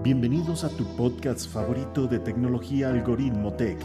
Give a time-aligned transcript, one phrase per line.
[0.00, 3.76] Bienvenidos a tu podcast favorito de tecnología Algoritmo Tech.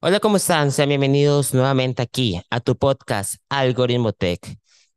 [0.00, 0.70] Hola, ¿cómo están?
[0.70, 4.40] Sean bienvenidos nuevamente aquí a tu podcast Algoritmo Tech.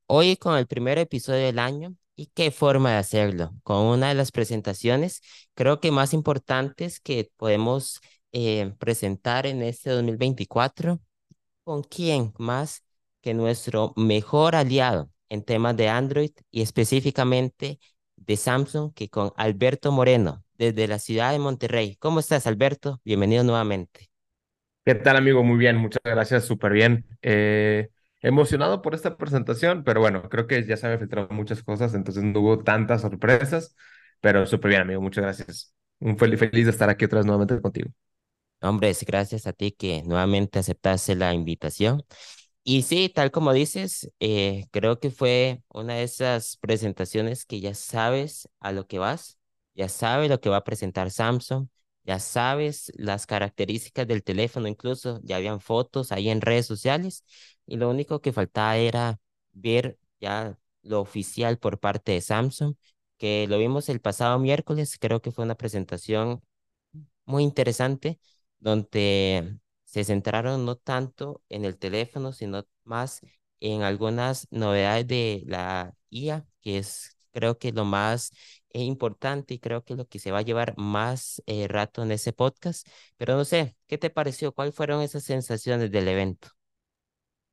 [0.05, 4.13] Hoy con el primer episodio del año y qué forma de hacerlo, con una de
[4.13, 5.21] las presentaciones
[5.55, 8.01] creo que más importantes que podemos
[8.37, 10.99] eh, presentar en este 2024.
[11.63, 12.83] ¿Con quién más
[13.21, 17.79] que nuestro mejor aliado en temas de Android y específicamente
[18.17, 21.95] de Samsung que con Alberto Moreno desde la ciudad de Monterrey?
[21.97, 22.99] ¿Cómo estás, Alberto?
[23.05, 24.09] Bienvenido nuevamente.
[24.83, 25.41] ¿Qué tal, amigo?
[25.41, 27.05] Muy bien, muchas gracias, súper bien.
[27.21, 27.89] Eh,
[28.21, 32.21] emocionado por esta presentación, pero bueno, creo que ya se habían filtrado muchas cosas, entonces
[32.23, 33.77] no hubo tantas sorpresas,
[34.19, 35.73] pero súper bien, amigo, muchas gracias.
[35.99, 37.91] Un feliz, feliz de estar aquí otra vez nuevamente contigo.
[38.61, 42.03] Hombre, gracias a ti que nuevamente aceptaste la invitación.
[42.63, 47.75] Y sí, tal como dices, eh, creo que fue una de esas presentaciones que ya
[47.75, 49.37] sabes a lo que vas,
[49.75, 51.67] ya sabes lo que va a presentar Samsung,
[52.05, 57.23] ya sabes las características del teléfono, incluso ya habían fotos ahí en redes sociales
[57.67, 59.19] y lo único que faltaba era
[59.53, 62.75] ver ya lo oficial por parte de Samsung,
[63.17, 66.41] que lo vimos el pasado miércoles, creo que fue una presentación
[67.25, 68.19] muy interesante
[68.65, 73.21] donde se centraron no tanto en el teléfono, sino más
[73.61, 78.31] en algunas novedades de la IA, que es creo que lo más
[78.69, 82.11] es importante y creo que lo que se va a llevar más eh, rato en
[82.11, 82.87] ese podcast.
[83.17, 84.53] Pero no sé, ¿qué te pareció?
[84.53, 86.49] ¿Cuáles fueron esas sensaciones del evento?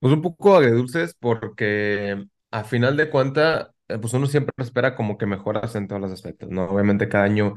[0.01, 5.17] Pues un poco agridulces porque a final de cuentas, eh, pues uno siempre espera como
[5.17, 6.65] que mejoras en todos los aspectos, ¿no?
[6.65, 7.55] Obviamente cada año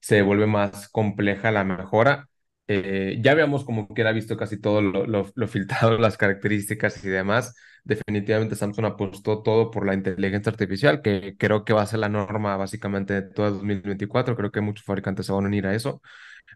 [0.00, 2.28] se vuelve más compleja la mejora.
[2.68, 7.02] Eh, ya habíamos como que era visto casi todo lo, lo, lo filtrado, las características
[7.04, 11.86] y demás definitivamente Samsung apostó todo por la inteligencia artificial, que creo que va a
[11.86, 14.36] ser la norma básicamente de todo el 2024.
[14.36, 16.02] Creo que muchos fabricantes se van a unir a eso.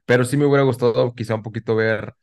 [0.06, 2.14] Pero sí me hubiera gustado quizá un poquito ver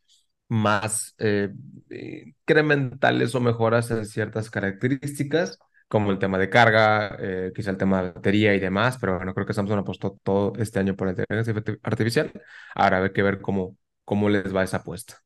[0.50, 1.50] más eh,
[1.90, 8.02] incrementales o mejoras en ciertas características, como el tema de carga, eh, quizá el tema
[8.04, 11.14] de batería y demás, pero bueno, creo que Samsung apostó todo este año por la
[11.14, 12.32] inteligencia artificial.
[12.76, 13.78] Ahora hay que ver cómo,
[14.10, 15.24] cómo les va esa apuesta.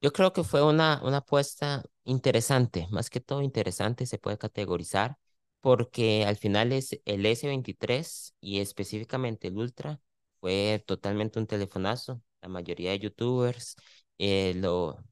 [0.00, 5.16] Yo creo que fue una, una apuesta interesante, más que todo interesante se puede categorizar,
[5.60, 10.00] porque al final es el S23 y específicamente el Ultra
[10.40, 12.22] fue totalmente un telefonazo.
[12.42, 13.74] La mayoría de youtubers
[14.18, 15.02] eh, lo,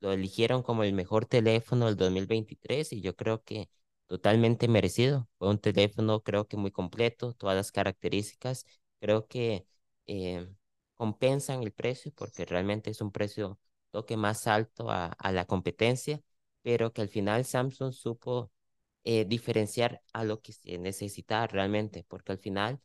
[0.00, 3.68] lo eligieron como el mejor teléfono del 2023 y yo creo que
[4.06, 5.28] totalmente merecido.
[5.38, 8.64] Fue un teléfono creo que muy completo, todas las características,
[9.00, 9.66] creo que
[10.06, 10.48] eh,
[11.00, 13.58] compensan el precio porque realmente es un precio
[13.90, 16.20] toque más alto a, la competencia,
[16.62, 18.52] pero que al final Samsung supo
[19.04, 22.80] eh, diferenciar a lo que se necesita realmente, porque al final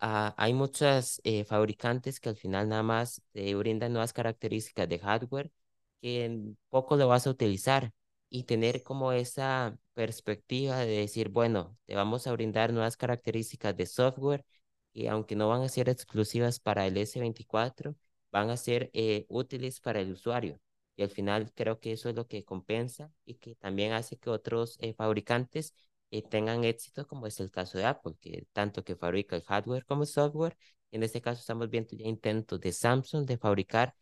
[0.00, 4.98] ah, hay muchos eh, fabricantes que al final nada más te brindan nuevas características de
[4.98, 5.52] hardware
[6.00, 7.92] que en poco lo vas a utilizar
[8.30, 13.86] y tener como esa perspectiva de decir, bueno, te vamos a brindar nuevas características de
[13.86, 14.44] software
[14.92, 17.96] y aunque no van a ser exclusivas para el S24,
[18.32, 20.60] van a ser eh, útiles para el usuario.
[20.96, 24.30] Y al final creo que eso es lo que compensa y que también hace que
[24.30, 25.74] otros eh, fabricantes
[26.10, 29.84] eh, tengan éxito, como es el caso de Apple, que tanto que fabrica el hardware
[29.86, 30.56] como el software.
[30.92, 33.94] En este caso estamos viendo ya intentos de Samsung de fabricar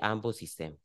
[0.00, 0.80] ambos sistemas.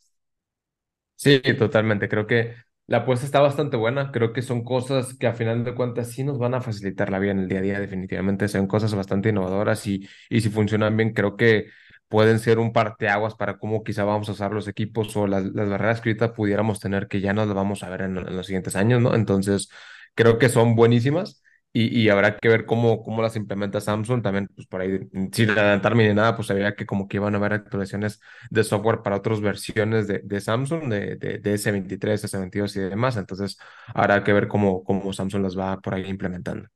[1.15, 2.07] Sí, totalmente.
[2.07, 2.55] Creo que
[2.89, 4.11] la apuesta está bastante buena.
[4.11, 7.19] Creo que son cosas que a final de cuentas sí nos van a facilitar la
[7.19, 8.47] vida en el día a día, definitivamente.
[8.47, 11.67] Son cosas bastante innovadoras y, y si funcionan bien, creo que
[12.07, 15.69] pueden ser un parteaguas para cómo quizá vamos a usar los equipos o las, las
[15.69, 18.47] barreras que ahorita pudiéramos tener que ya no las vamos a ver en, en los
[18.47, 19.13] siguientes años, ¿no?
[19.15, 19.69] Entonces,
[20.15, 21.41] creo que son buenísimas
[21.71, 24.23] y, y, habrá que ver cómo, cómo las implementa Samsung.
[24.23, 24.99] También, pues por ahí,
[25.31, 28.19] sin adelantarme ni nada, pues sabía que como que iban a haber actualizaciones
[28.49, 33.17] de software para otras versiones de, de Samsung, de, de, de, S23, S22 y demás.
[33.17, 33.57] Entonces,
[33.93, 36.67] habrá que ver cómo, cómo Samsung las va por ahí implementando.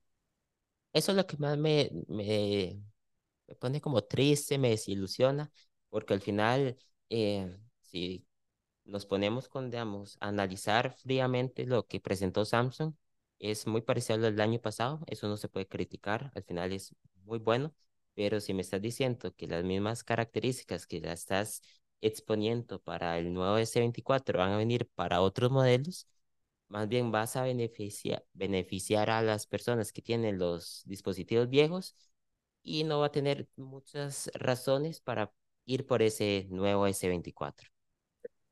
[0.94, 2.80] Eso es lo que más me, me
[3.60, 5.52] pone como triste, me desilusiona,
[5.90, 6.78] porque al final,
[7.10, 8.28] eh, si
[8.86, 12.94] nos ponemos con, digamos, analizar fríamente lo que presentó Samsung,
[13.52, 16.96] es muy parecido al del año pasado, eso no se puede criticar, al final es
[17.26, 17.74] muy bueno,
[18.16, 21.62] pero si me estás diciendo que las mismas características que la estás
[22.02, 26.08] exponiendo para el nuevo S24 van a venir para otros modelos,
[26.70, 31.96] más bien vas a beneficiar, beneficiar a las personas que tienen los dispositivos viejos
[32.64, 35.32] y no va a tener muchas razones para
[35.66, 37.70] ir por ese nuevo S24.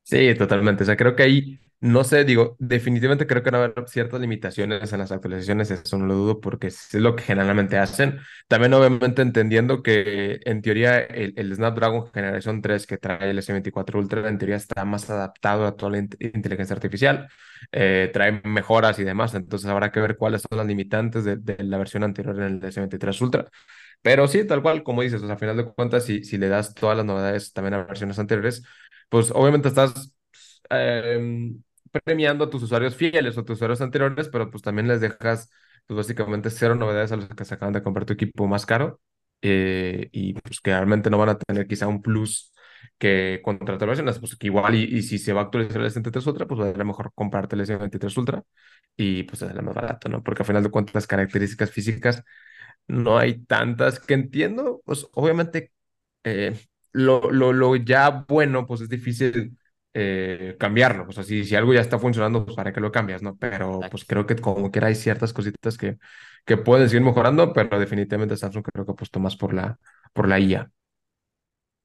[0.04, 0.84] Sí, totalmente.
[0.84, 4.22] O sea, creo que ahí, no sé, digo, definitivamente creo que van a haber ciertas
[4.22, 8.20] limitaciones en las actualizaciones, eso no lo dudo, porque es lo que generalmente hacen.
[8.48, 14.00] También, obviamente, entendiendo que en teoría el, el Snapdragon Generación 3 que trae el S24
[14.00, 17.28] Ultra, en teoría está más adaptado a toda la inteligencia artificial,
[17.72, 21.64] eh, trae mejoras y demás, entonces habrá que ver cuáles son las limitantes de, de
[21.64, 23.50] la versión anterior en el S23 Ultra.
[24.02, 26.48] Pero sí, tal cual, como dices, o sea, a final de cuentas, si, si le
[26.50, 28.64] das todas las novedades también a versiones anteriores,
[29.10, 30.14] pues obviamente estás
[30.70, 31.62] em,
[31.92, 35.50] premiando a tus usuarios fieles o tus usuarios anteriores, pero pues también les dejas
[35.88, 39.02] pues básicamente cero novedades a los que se acaban de comprar tu equipo más caro
[39.42, 42.54] eh, y pues que realmente no van a tener quizá un plus
[42.98, 46.26] que contra versiones, pues que igual y, y, si se va a actualizar el S23
[46.28, 48.44] Ultra, pues valdría mejor comprarte el S23 Ultra
[48.96, 50.24] y pues es más barato, ¿no?
[50.24, 52.24] Porque al final de cuentas características físicas
[52.88, 55.72] no hay tantas que entiendo, pues obviamente
[56.24, 56.60] eh,
[56.92, 59.58] lo, lo, lo ya bueno, pues es difícil
[59.94, 61.06] eh, cambiarlo.
[61.10, 63.38] O sea, si, si algo ya está funcionando, pues para qué lo cambias, ¿no?
[63.38, 65.98] Pero pues creo que como quiera hay ciertas cositas que,
[66.46, 69.80] que pueden seguir mejorando, pero definitivamente Samsung creo que ha puesto más por la,
[70.14, 70.72] por la IA.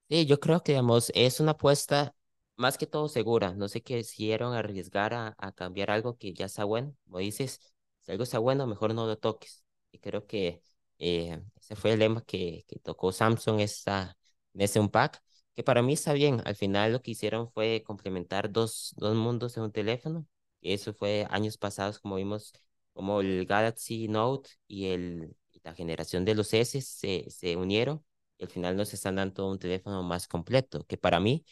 [0.09, 2.15] Sí, yo creo que, digamos, es una apuesta
[2.57, 3.55] más que todo segura.
[3.55, 6.95] No sé qué quisieron arriesgar a, a cambiar algo que ya está bueno.
[7.05, 7.61] Como dices,
[8.03, 9.65] si algo está bueno, mejor no lo toques.
[9.91, 10.63] Y creo que
[10.99, 14.17] eh, ese fue el lema que, que tocó Samsung esta,
[14.55, 15.21] en ese unpack,
[15.57, 16.43] que para mí está bien.
[16.45, 20.27] Al final lo que hicieron fue complementar dos, dos mundos en un teléfono.
[20.63, 22.53] Eso fue años pasados, como vimos,
[22.93, 28.05] como el Galaxy Note y, el, la generación de los S se, se unieron
[28.39, 31.45] y al final nos están dando un teléfono más completo, que para mí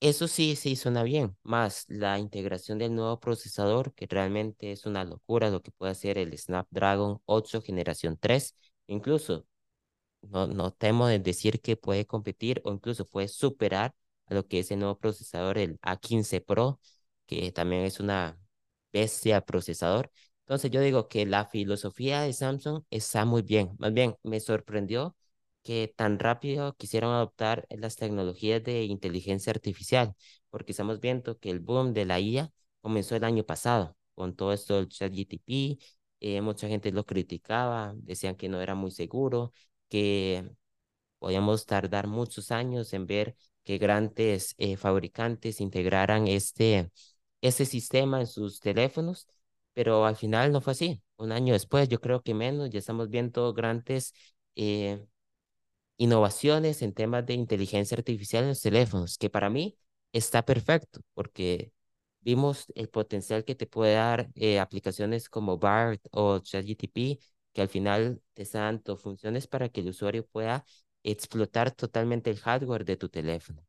[0.00, 5.04] eso sí sí suena bien, más la integración del nuevo procesador, que realmente es una
[5.04, 8.56] locura lo que puede hacer el Snapdragon 8 generación 3,
[8.86, 9.46] incluso
[10.30, 13.94] no, no temo de decir que puede competir o incluso puede superar
[14.26, 16.80] a lo que es el nuevo procesador, el A15 Pro,
[17.26, 18.38] que también es una
[18.92, 20.10] bestia procesador.
[20.40, 23.74] Entonces yo digo que la filosofía de Samsung está muy bien.
[23.78, 25.16] Más bien, me sorprendió
[25.62, 30.14] que tan rápido quisieron adoptar las tecnologías de inteligencia artificial,
[30.50, 32.50] porque estamos viendo que el boom de la IA
[32.82, 35.78] comenzó el año pasado, con todo esto del ChatGTP,
[36.20, 39.52] eh, mucha gente lo criticaba, decían que no era muy seguro,
[39.88, 40.50] que
[41.18, 46.90] podíamos tardar muchos años en ver que grandes eh, fabricantes integraran este,
[47.40, 49.26] este sistema en sus teléfonos,
[49.72, 51.02] pero al final no fue así.
[51.16, 54.14] Un año después, yo creo que menos, ya estamos viendo grandes
[54.56, 55.04] eh,
[55.96, 59.76] innovaciones en temas de inteligencia artificial en los teléfonos, que para mí
[60.12, 61.72] está perfecto, porque
[62.20, 67.18] vimos el potencial que te puede dar eh, aplicaciones como BART o ChatGTP
[67.54, 70.66] que al final te dan funciones para que el usuario pueda
[71.02, 73.64] explotar totalmente el hardware de tu teléfono.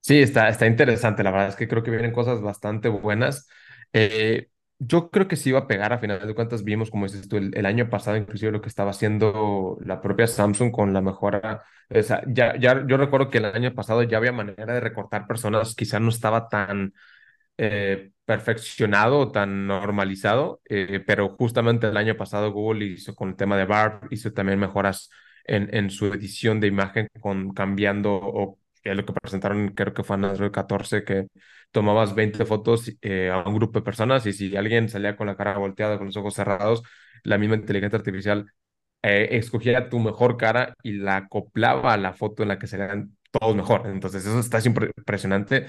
[0.00, 1.22] Sí, está, está interesante.
[1.22, 3.48] La verdad es que creo que vienen cosas bastante buenas.
[3.92, 7.28] Eh, yo creo que sí iba a pegar, a final de cuentas vimos, como dices
[7.28, 11.62] tú, el, año pasado inclusive lo que estaba haciendo la propia Samsung con la mejora.
[11.88, 15.26] O sea, ya, ya, yo recuerdo que el año pasado ya había manera de recortar
[15.26, 16.92] personas, quizás no estaba tan
[17.58, 23.56] eh, perfeccionado, tan normalizado, eh, pero justamente el año pasado Google hizo con el tema
[23.56, 25.10] de BARB, hizo también mejoras
[25.44, 30.16] en, en su edición de imagen con cambiando o lo que presentaron creo que fue
[30.16, 31.28] en Android 14 que
[31.70, 35.36] tomabas 20 fotos eh, a un grupo de personas y si alguien salía con la
[35.36, 36.82] cara volteada, con los ojos cerrados,
[37.22, 38.46] la misma inteligencia artificial
[39.02, 43.16] escogía tu mejor cara y la acoplaba a la foto en la que se vean
[43.30, 43.86] todos mejor.
[43.86, 45.66] Entonces eso está impresionante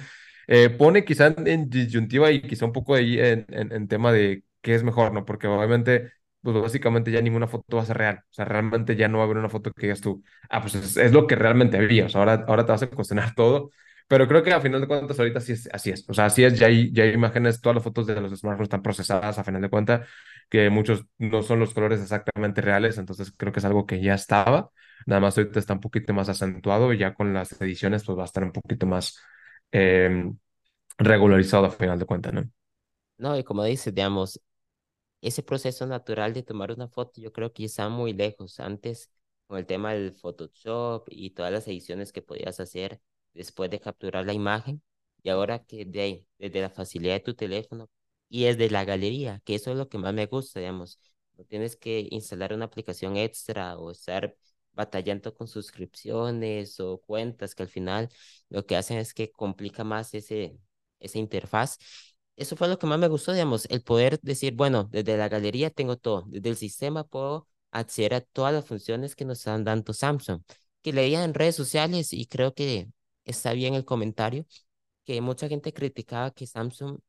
[0.48, 4.76] eh, pone quizá en, disyuntiva y quizá un poco ahí en, en, tema de qué
[4.76, 5.26] es mejor, ¿no?
[5.26, 6.12] Porque obviamente,
[6.42, 8.20] pues básicamente ya ninguna foto va a ser real.
[8.30, 10.76] O sea, realmente ya no va a haber una foto que digas tú, ah, pues
[10.76, 12.06] es, lo que realmente había.
[12.06, 13.72] O sea, ahora, ahora te vas a cuestionar todo.
[14.08, 16.08] Pero creo que a final de cuentas ahorita sí es, así es.
[16.08, 18.68] O sea, así es, ya hay, ya hay imágenes, todas las fotos de los smartphones
[18.68, 20.08] están procesadas a final de cuentas,
[20.50, 24.14] que muchos no son los colores exactamente reales, entonces creo que es algo que ya
[24.14, 24.70] estaba.
[25.08, 28.24] Nada más ahorita está un poquito más acentuado y ya con las ediciones pues va
[28.24, 29.20] a estar un poquito más
[29.72, 30.32] eh,
[30.98, 32.50] regularizado a final de cuentas, ¿no?
[33.18, 34.42] No, y como dices, digamos,
[35.22, 38.60] ese proceso natural de tomar una foto, yo creo que está muy lejos.
[38.60, 39.12] Antes,
[39.48, 43.02] con el tema del Photoshop y todas las ediciones que podías hacer
[43.34, 44.84] después de capturar la imagen,
[45.24, 47.90] y ahora que de ahí, desde la facilidad de tu teléfono
[48.30, 51.00] y desde la galería, que eso es lo que más me gusta, digamos,
[51.38, 54.36] no tienes que instalar una aplicación extra o estar
[54.76, 58.10] batallando con suscripciones o cuentas que al final
[58.50, 60.58] lo que hacen es que complica más ese,
[61.00, 61.78] esa interfaz.
[62.36, 65.70] Eso fue lo que más me gustó, digamos, el poder decir, bueno, desde la galería
[65.70, 69.94] tengo todo, desde el sistema puedo acceder a todas las funciones que nos están dando
[69.94, 70.42] Samsung,
[70.82, 72.90] que leía en redes sociales y creo que
[73.24, 74.46] está bien el comentario,
[75.06, 77.00] que mucha gente criticaba que Samsung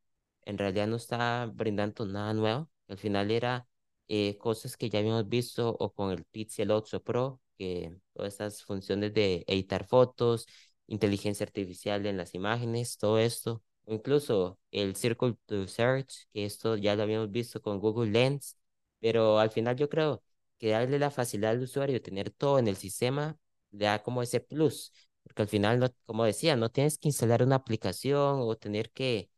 [0.42, 2.70] en realidad no está brindando nada nuevo.
[2.88, 3.66] Al final era
[4.08, 8.62] eh, cosas que ya habíamos visto o con el Pixel 8 Pro, que todas estas
[8.62, 10.46] funciones de editar fotos,
[10.86, 16.94] inteligencia artificial en las imágenes, todo esto, incluso el Circle to Search, que esto ya
[16.96, 18.56] lo habíamos visto con Google Lens,
[19.00, 20.22] pero al final yo creo
[20.58, 23.36] que darle la facilidad al usuario de tener todo en el sistema
[23.72, 27.42] le da como ese plus, porque al final, no, como decía, no tienes que instalar
[27.42, 29.30] una aplicación o tener que,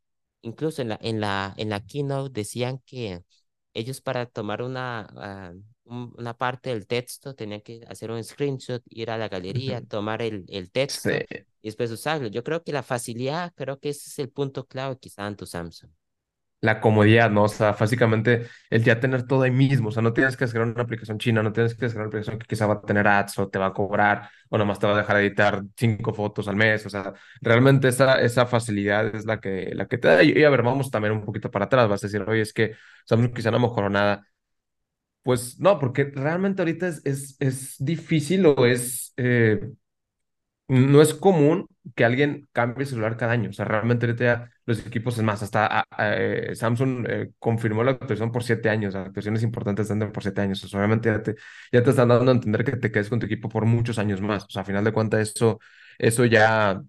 [0.43, 3.23] incluso en la, en la, en la keynote decían que
[3.75, 5.55] ellos para tomar una,
[5.91, 10.23] ah, una parte del texto tenían que hacer un screenshot, ir a la galería, tomar
[10.23, 11.27] el, el texto
[11.63, 12.29] y después usarlo.
[12.29, 15.37] Yo creo que la facilidad, creo que ese es el punto clave que está en
[15.37, 15.91] tu Samsung
[16.61, 17.45] la comodidad, ¿no?
[17.45, 20.69] O sea, básicamente el ya tener todo ahí mismo, o sea, no tienes que descargar
[20.69, 23.39] una aplicación china, no tienes que descargar una aplicación que quizá va a tener ads
[23.39, 26.57] o te va a cobrar o nomás te va a dejar editar cinco fotos al
[26.57, 30.23] mes, o sea, realmente esa, esa facilidad es la que, la que te da.
[30.25, 32.75] Y, a ver, vamos también un poquito para atrás, vas a decir, oye, es que
[33.05, 34.27] Samsung quizá no mejoró nada.
[35.23, 39.13] Pues no, porque realmente ahorita es, es, es difícil o es...
[39.17, 39.61] Eh,
[40.69, 43.51] no es común que alguien cambie celular cada año.
[43.51, 48.31] O sea, realmente ahorita los equipos, es más, hasta eh, Samsung eh, confirmó la actualización
[48.33, 48.93] por siete años.
[48.95, 50.63] Las actualizaciones importantes están por siete años.
[50.65, 51.35] O sea, obviamente ya te,
[51.73, 54.21] ya te están dando a entender que te quedes con tu equipo por muchos años
[54.21, 54.45] más.
[54.45, 55.59] O sea, a final de cuentas, eso,
[55.99, 56.83] eso ya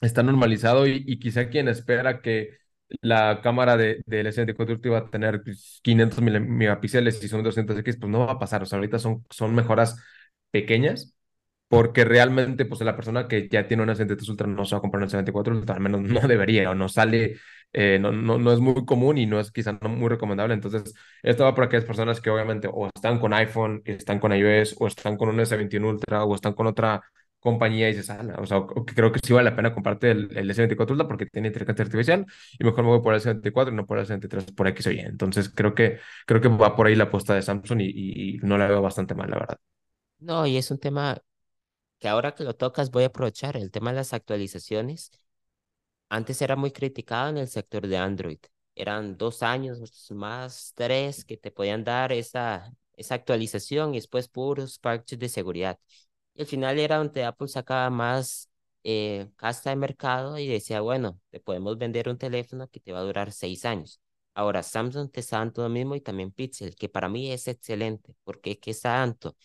[0.00, 2.58] está normalizado y, quizá quien espera que
[3.00, 5.42] la cámara de, del S24 Ultra va a tener
[5.82, 8.62] 500 pues, megapíxeles y son 200X, pues no va a pasar.
[8.62, 9.96] O sea, ahorita son, son mejoras
[10.50, 11.14] pequeñas
[11.68, 14.80] porque realmente pues la persona que ya tiene una S23 Ultra no se va a
[14.82, 17.38] comprar una S24 Ultra, al menos no debería o no sale,
[17.72, 20.54] eh, no, no, no es muy común y no es quizá no muy recomendable.
[20.54, 24.76] Entonces, esto va para aquellas personas que obviamente o están con iPhone, están con iOS,
[24.80, 27.02] o están con un S21 Ultra, o están con otra
[27.42, 28.62] compañía y se ah, o sea,
[28.94, 32.26] creo que sí vale la pena comprarte el, el S24 Ultra porque tiene inteligencia artificial
[32.58, 34.92] y mejor me voy por el S24 y no por el S23 por X o
[34.92, 35.00] Y.
[35.00, 38.58] Entonces, creo que, creo que va por ahí la apuesta de Samsung y, y no
[38.58, 39.58] la veo bastante mal, la verdad.
[40.18, 41.20] No, y es un tema
[42.00, 45.12] que ahora que lo tocas voy a aprovechar el tema de las actualizaciones.
[46.08, 48.38] Antes era muy criticado en el sector de Android.
[48.74, 54.78] Eran dos años más tres que te podían dar esa, esa actualización y después puros
[54.78, 55.78] parches de seguridad.
[56.34, 58.48] Y al final era donde Apple sacaba más
[58.84, 63.00] eh, casta de mercado y decía, bueno, te podemos vender un teléfono que te va
[63.00, 64.00] a durar seis años.
[64.34, 68.14] Ahora Samsung te está dando lo mismo y también Pixel, que para mí es excelente,
[68.24, 69.36] porque ¿qué está dando?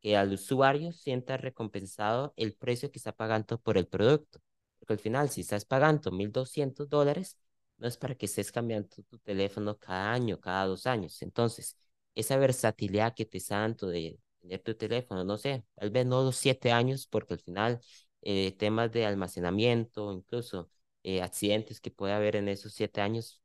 [0.00, 4.40] que al usuario sienta recompensado el precio que está pagando por el producto.
[4.78, 7.36] Porque al final, si estás pagando 1.200 dólares,
[7.78, 11.20] no es para que estés cambiando tu teléfono cada año, cada dos años.
[11.22, 11.76] Entonces,
[12.14, 16.22] esa versatilidad que te está dando de tener tu teléfono, no sé, tal vez no
[16.22, 17.80] los siete años, porque al final
[18.22, 20.70] eh, temas de almacenamiento, incluso
[21.02, 23.42] eh, accidentes que puede haber en esos siete años,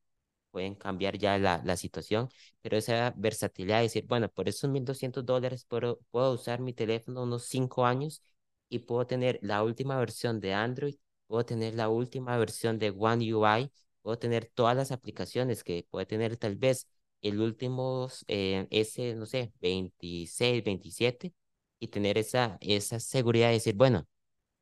[0.51, 2.29] pueden cambiar ya la, la situación,
[2.61, 7.23] pero esa versatilidad de decir, bueno, por esos 1.200 dólares puedo, puedo usar mi teléfono
[7.23, 8.21] unos cinco años
[8.69, 10.95] y puedo tener la última versión de Android,
[11.27, 16.05] puedo tener la última versión de One UI, puedo tener todas las aplicaciones que puede
[16.05, 16.87] tener tal vez
[17.21, 21.33] el último eh, S, no sé, 26, 27
[21.79, 24.07] y tener esa, esa seguridad de decir, bueno,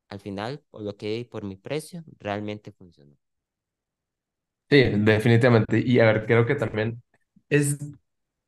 [0.08, 3.16] al final, por lo que di por mi precio, realmente funcionó.
[4.70, 5.80] Sí, definitivamente.
[5.80, 7.02] Y a ver, creo que también
[7.48, 7.78] es,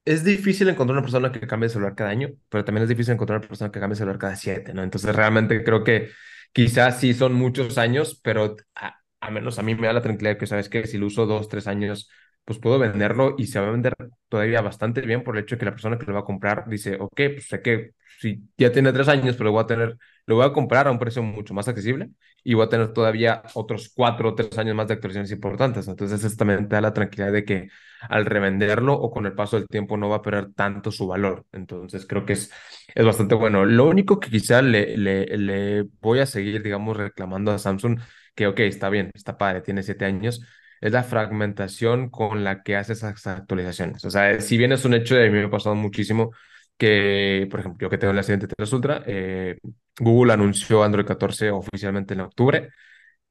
[0.05, 3.15] es difícil encontrar una persona que cambie de celular cada año, pero también es difícil
[3.15, 4.83] encontrar una persona que cambie de celular cada siete, ¿no?
[4.85, 6.11] Entonces realmente creo que
[6.53, 10.39] quizás sí son muchos años, pero a, a menos a mí me da la tranquilidad
[10.39, 12.09] que sabes que si lo uso dos, tres años,
[12.45, 13.95] pues puedo venderlo y se va a vender
[14.29, 16.65] todavía bastante bien por el hecho de que la persona que lo va a comprar
[16.69, 19.97] dice, ok, pues sé que si ya tiene tres años, pero lo voy a tener,
[20.27, 22.11] lo voy a comprar a un precio mucho más accesible
[22.45, 25.87] y voy a tener todavía otros cuatro o tres años más de actualizaciones importantes.
[25.89, 27.69] Entonces, eso también da la tranquilidad de que
[28.09, 31.47] al revenderlo o con el paso del tiempo no va a perder tanto su valor.
[31.53, 32.51] Entonces, creo que es,
[32.95, 33.65] es bastante bueno.
[33.65, 38.01] Lo único que quizá le, le, le voy a seguir, digamos, reclamando a Samsung,
[38.35, 40.43] que ok, está bien, está padre, tiene siete años,
[40.83, 44.05] es la fragmentación con la que hace esas actualizaciones.
[44.05, 46.33] O sea, si bien es un hecho, de mí me ha pasado muchísimo
[46.77, 49.59] que, por ejemplo, yo que tengo la siguiente 3 Ultra, eh,
[50.01, 52.71] Google anunció Android 14 oficialmente en octubre.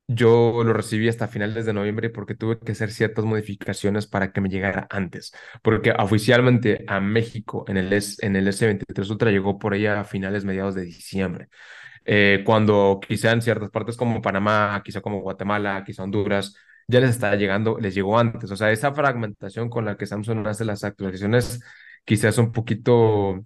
[0.08, 4.42] Yo lo recibí hasta finales de noviembre porque tuve que hacer ciertas modificaciones para que
[4.42, 5.34] me llegara antes.
[5.62, 10.04] Porque oficialmente a México en el, S, en el S23 Ultra llegó por ahí a
[10.06, 11.50] finales, mediados de diciembre.
[12.06, 16.56] Eh, cuando quizá en ciertas partes como Panamá, quizá como Guatemala, quizá Honduras,
[16.92, 18.52] ya les está llegando, les llegó antes.
[18.52, 21.62] O sea, esa fragmentación con la que Samsung hace las actualizaciones
[22.06, 23.42] quizás un poquito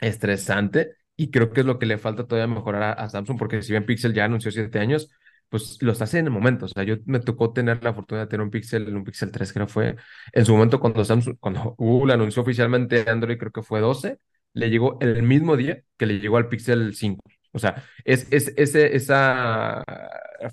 [0.00, 3.62] estresante y creo que es lo que le falta todavía mejorar a, a Samsung, porque
[3.62, 5.10] si bien Pixel ya anunció siete años,
[5.48, 6.66] pues los hace en el momento.
[6.66, 9.52] O sea, yo me tocó tener la fortuna de tener un Pixel, un Pixel 3,
[9.52, 9.96] creo fue
[10.32, 14.18] en su momento cuando Samsung, cuando Google anunció oficialmente Android, creo que fue 12,
[14.54, 17.22] le llegó el mismo día que le llegó al Pixel 5.
[17.54, 19.84] O sea, es, es, esa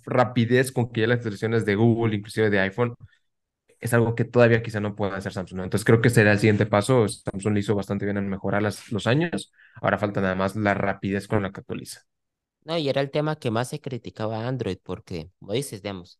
[0.05, 2.95] rapidez con que ya las actualizaciones de Google, inclusive de iPhone,
[3.79, 5.61] es algo que todavía quizá no pueda hacer Samsung.
[5.61, 7.07] Entonces creo que será el siguiente paso.
[7.07, 9.51] Samsung hizo bastante bien en mejorar las, los años.
[9.81, 12.01] Ahora falta nada más la rapidez con la que actualiza.
[12.63, 16.19] No, y era el tema que más se criticaba Android, porque, como dices, digamos,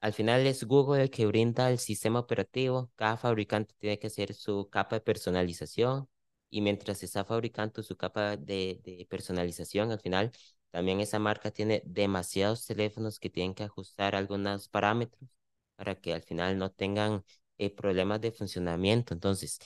[0.00, 4.32] al final es Google el que brinda el sistema operativo, cada fabricante tiene que hacer
[4.34, 6.08] su capa de personalización,
[6.50, 10.32] y mientras está fabricando su capa de, de personalización, al final
[10.70, 15.28] también esa marca tiene demasiados teléfonos que tienen que ajustar algunos parámetros
[15.76, 17.24] para que al final no tengan
[17.58, 19.14] eh, problemas de funcionamiento.
[19.14, 19.58] Entonces,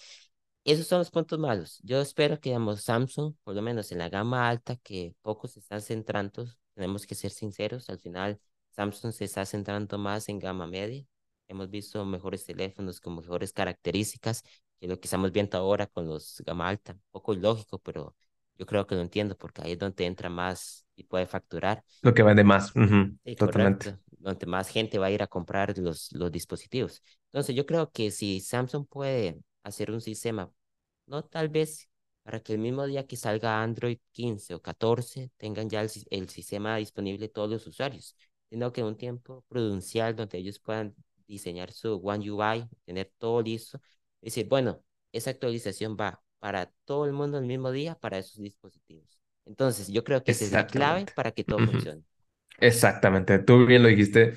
[0.65, 1.81] esos son los puntos malos.
[1.83, 5.83] Yo espero que, digamos, Samsung, por lo menos en la gama alta, que pocos están
[5.83, 8.41] centrando, tenemos que ser sinceros, al final
[8.73, 11.05] Samsung se está centrando más en gama media.
[11.49, 14.43] Hemos visto mejores teléfonos con mejores características
[14.87, 16.93] lo que estamos viendo ahora con los gama alta.
[16.93, 18.15] Un poco ilógico, pero
[18.59, 21.83] yo creo que lo entiendo porque ahí es donde entra más y puede facturar.
[22.03, 22.73] Lo que vende más.
[23.25, 23.97] sí, totalmente.
[24.19, 27.03] Donde más gente va a ir a comprar los, los dispositivos.
[27.27, 30.51] Entonces, yo creo que si Samsung puede hacer un sistema,
[31.07, 31.89] no tal vez
[32.23, 36.29] para que el mismo día que salga Android 15 o 14 tengan ya el, el
[36.31, 38.17] sistema disponible todos los usuarios,
[38.49, 40.95] sino que un tiempo prudencial donde ellos puedan
[41.27, 43.81] diseñar su One UI, tener todo listo,
[44.25, 49.19] decir, bueno, esa actualización va para todo el mundo el mismo día para esos dispositivos.
[49.47, 52.03] Entonces, yo creo que esa es la clave para que todo funcione.
[52.59, 54.35] Exactamente, tú bien lo dijiste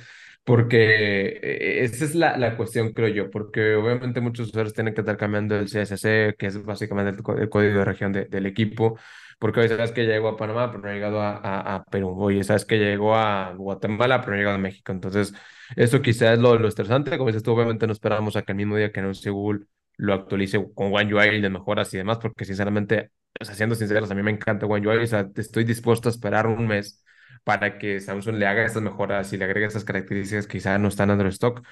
[0.47, 5.01] porque eh, esa es la, la cuestión, creo yo, porque obviamente muchos usuarios tienen que
[5.01, 8.97] estar cambiando el CSS, que es básicamente el, código de región del equipo,
[9.39, 12.45] porque hoy sabes que llegó a Panamá, pero no ha llegado a, a, Perú, oye,
[12.45, 15.33] sabes que llegó a Guatemala, pero no ha llegado a México, entonces
[15.75, 18.57] eso quizás es lo, lo estresante, como dices tú, obviamente no esperamos a que el
[18.57, 19.65] mismo día que anuncie Google
[19.97, 24.09] lo actualice con One UI de mejoras y demás, porque sinceramente, o sea, siendo sinceros,
[24.11, 27.03] a mí me encanta One UI, o sea, estoy dispuesto a esperar un mes
[27.43, 30.87] para que Samsung le haga estas mejoras y le agregue esas características que quizá no
[30.89, 31.63] están en el stock,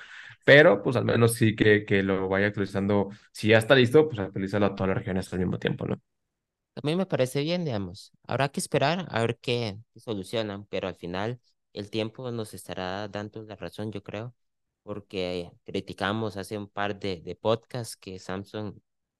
[0.45, 3.09] pero pues al menos sí que, que lo vaya actualizando.
[3.31, 6.01] Si ya está listo, pues actualizarlo a todas las regiones al mismo tiempo, ¿no?
[6.75, 8.11] A mí me parece bien, digamos.
[8.27, 11.39] Habrá que esperar a ver qué, solucionan, pero al final
[11.73, 14.35] el tiempo nos estará dando la razón, yo creo,
[14.85, 18.75] porque criticamos hace un par de, de podcasts que Samsung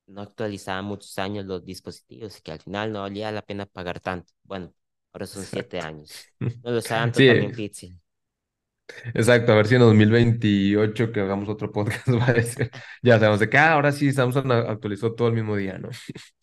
[0.08, 4.00] no actualizaba muchos años los dispositivos y que al final no valía la pena pagar
[4.00, 4.32] tanto.
[4.44, 4.74] Bueno,
[5.16, 6.12] Ahora son siete años.
[6.62, 7.26] No lo saben sí.
[7.26, 7.98] también Pixel.
[9.14, 12.70] Exacto, a ver si en 2028 que hagamos otro podcast va a decir,
[13.02, 15.90] ya sabemos de que ah, ahora sí Samsung actualizó todo el mismo día, ¿no?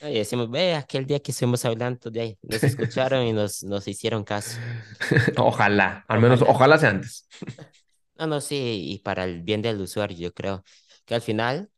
[0.01, 3.87] Y decimos, ve, aquel día que estuvimos hablando de ahí, nos escucharon y nos, nos
[3.87, 4.59] hicieron caso.
[5.37, 7.29] Ojalá, al menos ojalá sea antes.
[8.23, 8.57] No, no, sí,
[8.93, 10.63] y para el bien del usuario, yo creo
[11.05, 11.73] que al final,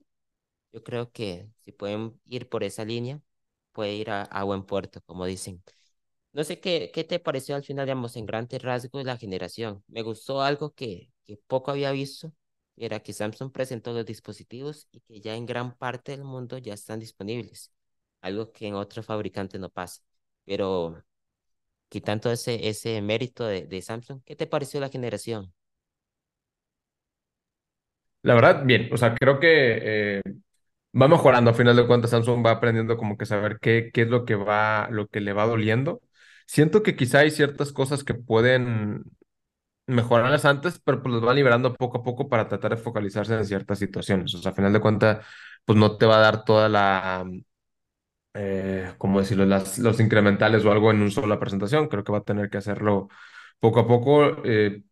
[0.73, 3.21] yo creo que si pueden ir por esa línea,
[3.73, 5.63] puede ir a, a buen puerto, como dicen.
[6.33, 9.85] No sé qué, qué te pareció al final, digamos, en grandes rasgos la generación.
[9.89, 12.33] Me gustó algo que, que poco había visto,
[12.77, 16.75] era que Samsung presentó los dispositivos y que ya en gran parte del mundo ya
[16.75, 17.73] están disponibles,
[18.23, 20.03] algo que en otros fabricantes no pasa.
[20.45, 21.05] Pero
[21.89, 25.53] quitando ese, ese mérito de, de Samsung, ¿qué te pareció la generación?
[28.25, 30.23] La verdad, bien, o sea, creo que eh,
[31.01, 34.09] va mejorando, a final de cuentas Samsung va aprendiendo como que saber qué, qué es
[34.09, 36.01] lo que va, lo que le va doliendo
[36.47, 39.05] Siento que quizá hay ciertas cosas que pueden
[39.87, 43.45] mejorarlas antes, pero pues los van liberando poco a poco para tratar de focalizarse en
[43.47, 44.35] ciertas situaciones.
[44.35, 45.27] O sea, a final de cuentas,
[45.67, 47.25] pues no te va a dar toda la,
[48.35, 51.89] eh, ¿cómo decirlo?, las, los incrementales o algo en una sola presentación.
[51.89, 53.09] Creo que va a tener que hacerlo
[53.61, 54.45] poco a poco.
[54.45, 54.83] Eh,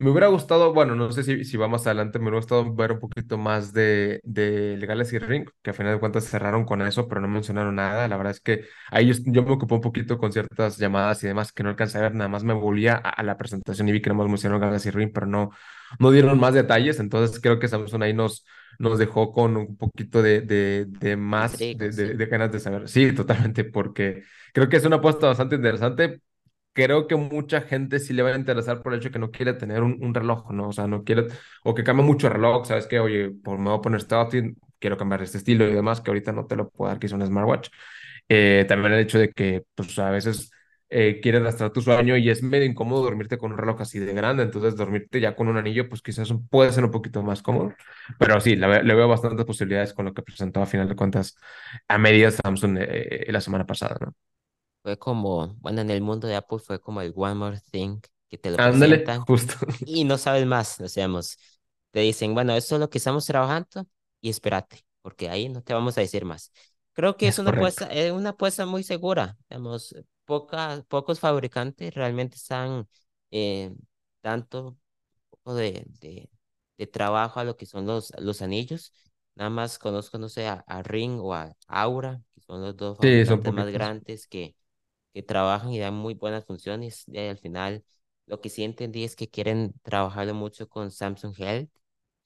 [0.00, 2.92] me hubiera gustado, bueno, no sé si, si va más adelante, me hubiera gustado ver
[2.92, 6.82] un poquito más de, de Legales y Ring, que a final de cuentas cerraron con
[6.82, 8.08] eso, pero no mencionaron nada.
[8.08, 11.52] La verdad es que ahí yo, me ocupé un poquito con ciertas llamadas y demás
[11.52, 14.10] que no alcancé a ver, nada más me volvía a, la presentación y vi que
[14.10, 15.50] no mencionaron Legales y Ring, pero no,
[16.00, 16.98] no dieron más detalles.
[16.98, 18.44] Entonces creo que Samsung ahí nos,
[18.80, 22.88] nos dejó con un poquito de, de, de más, de, de ganas de saber.
[22.88, 26.20] Sí, totalmente, porque creo que es una apuesta bastante interesante
[26.74, 29.54] creo que mucha gente sí le va a interesar por el hecho que no quiere
[29.54, 30.68] tener un, un reloj, ¿no?
[30.68, 31.28] O sea, no quiere,
[31.64, 33.00] o que cambie mucho el reloj, ¿sabes qué?
[33.00, 36.10] Oye, por me voy a poner este outfit, quiero cambiar este estilo y demás, que
[36.10, 37.70] ahorita no te lo puedo dar, que es un smartwatch.
[38.28, 40.50] Eh, también el hecho de que, pues, a veces
[40.90, 44.42] eh, quieres tu sueño y es medio incómodo dormirte con un reloj así de grande,
[44.42, 47.74] entonces dormirte ya con un anillo, pues quizás puede ser un poquito más cómodo,
[48.18, 51.36] pero sí, le, veo bastantes posibilidades con lo que presentó a final de cuentas
[51.88, 54.14] a medias Samsung eh, la semana pasada, ¿no?
[54.84, 58.38] Fue como, bueno, en el mundo de Apple fue como el One More Thing que
[58.38, 59.54] te lo Ándale, presentan justo.
[59.84, 61.08] y no sabes más, o sea,
[61.90, 63.86] te dicen, bueno, esto es lo que estamos trabajando
[64.20, 66.52] y espérate, porque ahí no te vamos a decir más.
[66.92, 69.36] Creo que es Es una apuesta, es una apuesta muy segura.
[69.48, 69.94] Digamos,
[70.24, 72.88] poca, pocos fabricantes realmente están
[73.30, 73.74] eh,
[74.20, 74.76] tanto
[75.46, 76.30] de, de,
[76.78, 78.92] de trabajo a lo que son los, los anillos.
[79.34, 82.98] Nada más conozco, no sé, a, a Ring o a Aura, que son los dos
[83.00, 84.56] Sí, son más grandes que,
[85.14, 87.04] que trabajan y dan muy buenas funciones.
[87.08, 87.84] Y al final,
[88.26, 91.70] lo que sí entendí es que quieren trabajarlo mucho con Samsung Health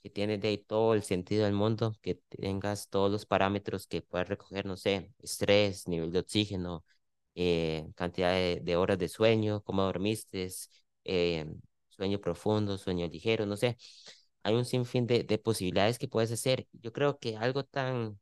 [0.02, 4.28] que tiene de todo el sentido del mundo, que tengas todos los parámetros que puedas
[4.28, 6.84] recoger, no sé, estrés, nivel de oxígeno,
[7.34, 10.48] eh, cantidad de, de horas de sueño, cómo dormiste,
[11.04, 11.46] eh,
[11.88, 13.76] sueño profundo, sueño ligero, no sé.
[14.42, 16.66] Hay un sinfín de, de posibilidades que puedes hacer.
[16.72, 18.18] Yo creo que algo tan,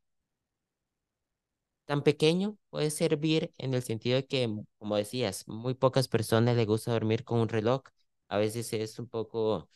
[1.87, 6.67] tan pequeño puede servir en el sentido de que, como decías, muy pocas personas les
[6.67, 7.83] gusta dormir con un reloj.
[8.29, 9.69] A veces es un poco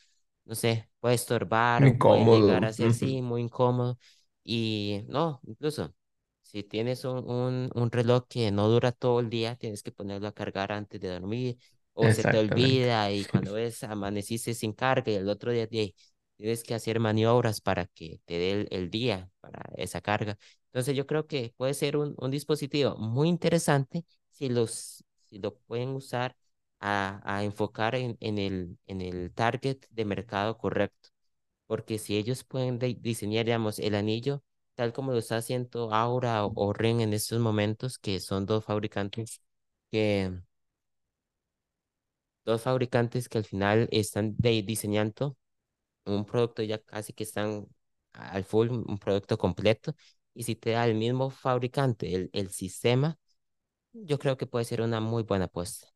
[0.45, 2.65] no sé, puede estorbar o puede llegar Incómodo.
[2.65, 2.93] a ser, ujú.
[2.93, 3.97] sí, muy incómodo.
[4.43, 5.93] Y no, incluso
[6.41, 10.27] si tienes un, un, un reloj que no dura todo el día, tienes que ponerlo
[10.27, 11.57] a cargar antes de dormir
[11.93, 15.67] o se te olvida y cuando ves amaneciste sin carga y el otro día
[16.41, 20.37] tienes que hacer maniobras para que te dé el, día para esa carga.
[20.67, 25.55] Entonces yo creo que puede ser un, un dispositivo muy interesante si los, si lo
[25.59, 26.35] pueden usar
[26.79, 31.09] a, a enfocar en, en el, en el target de mercado correcto.
[31.67, 34.43] Porque si ellos pueden de- diseñar, digamos, el anillo
[34.75, 38.65] tal como lo está haciendo Aura o, o Ring en estos momentos, que son dos
[38.65, 39.41] fabricantes
[39.91, 40.31] que,
[42.45, 45.37] dos fabricantes que al final están diseñando
[46.05, 47.67] un producto ya casi que están
[48.13, 49.95] al full, un producto completo.
[50.33, 53.17] Y si te da el mismo fabricante el, el sistema,
[53.93, 55.87] yo creo que puede ser una muy buena apuesta.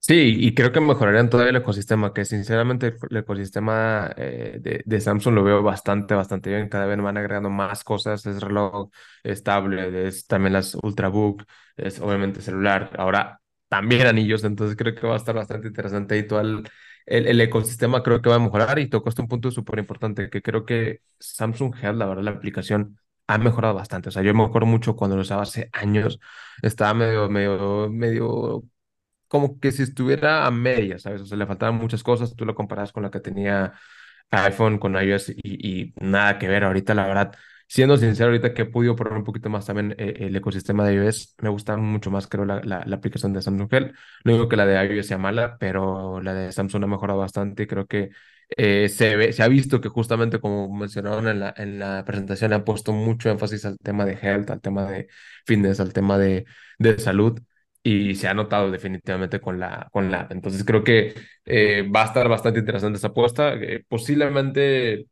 [0.00, 5.00] Sí, y creo que mejorarían todavía el ecosistema, que sinceramente el, ecosistema eh, de, de
[5.00, 6.68] Samsung lo veo bastante, bastante bien.
[6.68, 8.90] Cada vez van agregando más cosas, es reloj,
[9.22, 11.44] es tablet, es también las Ultrabook,
[11.78, 16.26] es obviamente celular, ahora también anillos, entonces creo que va a estar bastante interesante y
[16.26, 16.68] todo el,
[17.06, 20.42] el, el ecosistema creo que va a mejorar y tocaste un punto súper importante, que
[20.42, 24.08] creo que Samsung Health, la verdad, la aplicación ha mejorado bastante.
[24.10, 26.20] O sea, yo me acuerdo mucho cuando lo usaba hace años,
[26.62, 28.64] estaba medio, medio, medio
[29.28, 31.22] como que si estuviera a medias, ¿sabes?
[31.22, 33.72] O sea, le faltaban muchas cosas, tú lo comparas con la que tenía
[34.30, 36.64] iPhone, con iOS y, y nada que ver.
[36.64, 37.34] Ahorita, la verdad,
[37.68, 40.94] siendo sincero, ahorita que he podido probar un poquito más también eh, el ecosistema de
[40.94, 43.94] iOS, me gusta mucho más, creo, la, la, la aplicación de Samsung Health.
[44.24, 47.64] No digo que la de iOS sea mala, pero la de Samsung ha mejorado bastante
[47.64, 48.10] y creo que
[48.56, 52.50] eh, se ve, se ha visto que justamente como mencionaron en la, en la presentación,
[52.50, 55.08] le han puesto mucho énfasis al tema de health, al tema de
[55.46, 56.44] fitness, al tema de,
[56.78, 57.40] de salud
[57.82, 60.26] y se ha notado definitivamente con la, con la.
[60.30, 63.54] Entonces creo que eh, va a estar bastante interesante esta apuesta.
[63.54, 65.06] Eh, posiblemente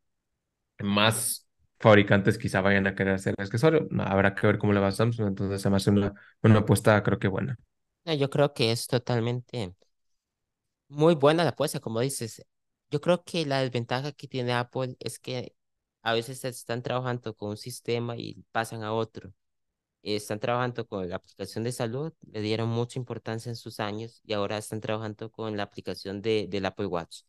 [0.79, 1.42] más
[1.83, 3.87] fabricantes quizá vayan a querer hacer el accesorio.
[3.99, 5.27] Habrá que ver cómo le va a Samsung.
[5.27, 7.57] Entonces se me hace una, una apuesta creo que buena.
[8.05, 9.75] Yo creo que es totalmente
[10.87, 12.45] Muy buena la apuesta, como dices.
[12.89, 15.55] Yo creo que la desventaja que tiene Apple es que
[16.03, 19.33] a veces están trabajando con un sistema y pasan a otro.
[20.03, 24.33] Están trabajando con la aplicación de salud, le dieron mucha importancia en sus años y
[24.33, 27.21] ahora están trabajando con la aplicación de, del Apple Watch,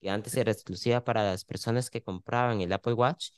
[0.00, 3.30] que antes era exclusiva para las personas que compraban el Apple Watch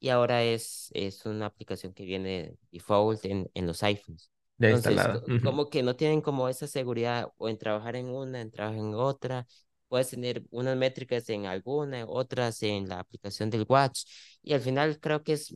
[0.00, 4.30] y ahora es, es una aplicación que viene default en, en los iPhones.
[4.58, 5.22] Ya Entonces, instalada.
[5.22, 5.38] co- Ujú.
[5.42, 8.94] como que no tienen como esa seguridad o en trabajar en una, en trabajar en
[8.94, 9.46] otra.
[9.88, 14.04] Puedes tener unas métricas en alguna, otras en la aplicación del Watch.
[14.42, 15.54] Y al final creo que es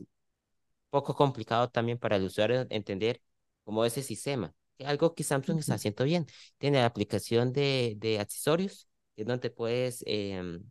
[0.89, 3.21] poco complicado también para el usuario entender
[3.63, 4.53] cómo es ese sistema.
[4.85, 6.25] Algo que Samsung está haciendo bien.
[6.57, 10.63] Tiene la aplicación de, de accesorios, que es donde puedes em,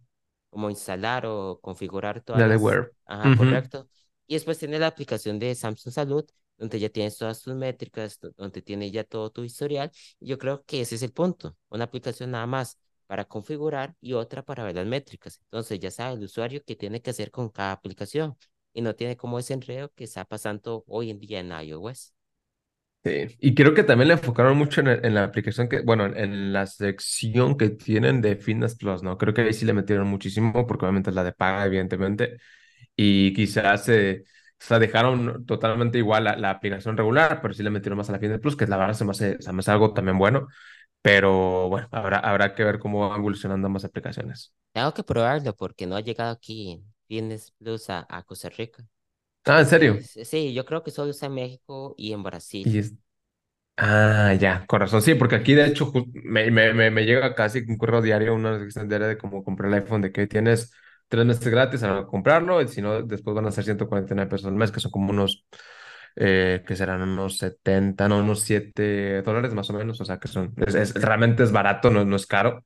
[0.51, 2.75] como instalar o configurar todas las...
[3.07, 3.35] Ajá, Ujú.
[3.35, 3.89] correcto.
[4.27, 6.25] Y después tiene la aplicación de Samsung Salud,
[6.59, 9.91] donde ya tienes todas tus métricas, do- donde tiene ya todo tu historial.
[10.21, 11.57] Yo creo que ese es el punto.
[11.69, 15.41] Una aplicación nada más para configurar y otra para ver las métricas.
[15.45, 18.37] Entonces ya sabe el usuario qué tiene que hacer con cada aplicación
[18.73, 22.15] y no tiene como ese enredo que está pasando hoy en día en iOS.
[23.03, 26.05] Sí, y creo que también le enfocaron mucho en, el- en la aplicación que, bueno,
[26.05, 29.17] en, en la sección que tienen de Fitness Plus, ¿no?
[29.17, 32.37] Creo que ahí sí le metieron muchísimo, porque obviamente es la de paga, evidentemente,
[32.97, 34.25] y quizás se, o
[34.65, 38.21] sea, dejaron totalmente igual la, la aplicación regular, pero sí le metieron más a la
[38.21, 40.49] Fitness Plus, que la verdad se me hace, se me hace algo también bueno,
[41.03, 44.55] pero bueno, habrá, habrá que ver cómo van evolucionando ambas aplicaciones.
[44.73, 48.85] Tengo que probarlo porque no ha llegado aquí Fitness Plus a, a Costa Rica.
[49.45, 49.99] Ah, ¿en serio?
[49.99, 52.23] Es, sí, yo creo que solo está en México y en
[52.63, 52.79] Y Brasil.
[52.79, 52.95] es,
[53.79, 55.03] Ah, ya, corazón.
[55.03, 55.93] Sí, porque aquí de hecho
[56.25, 59.83] me, me, me, me llega casi un correo diario, una diaria de cómo comprar el
[59.83, 60.73] iPhone, de que tienes
[61.09, 64.55] tres meses gratis a comprarlo, y si no, después van a ser 149 pesos al
[64.57, 65.47] mes, que son como unos,
[66.17, 70.29] eh, que serán unos 70 no, unos 7 dólares más o menos, o sea que
[70.29, 72.65] son, es, es- realmente es barato, no, no es caro,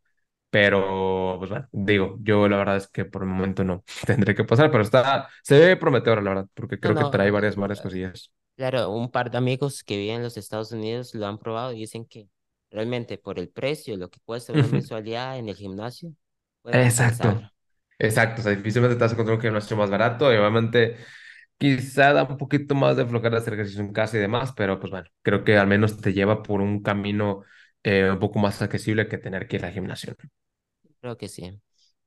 [0.55, 4.45] pero pues bueno, digo, yo la verdad es que por el momento no tendré que
[4.45, 7.81] pasar, pero está, se ve prometedor, la verdad, porque No, creo que trae varias, varias
[7.81, 8.33] cosillas.
[8.57, 11.81] claro, un par de amigos que viven en los Estados Unidos lo han probado y
[11.81, 12.29] dicen que
[12.71, 16.15] realmente por el precio, lo que cuesta una mensualidad en el gimnasio,
[16.71, 17.51] Exacto.
[17.99, 20.97] Exacto, o sea, difícilmente te vas a encontrar un gimnasio más barato y obviamente
[21.59, 24.91] quizá da un poquito más de flojera hacer ejercicio en casa y demás, pero pues
[24.91, 27.45] bueno, creo que al menos te lleva por un camino
[27.85, 30.15] eh, un poco más accesible que tener que ir al gimnasio.
[31.05, 31.61] Creo que sí.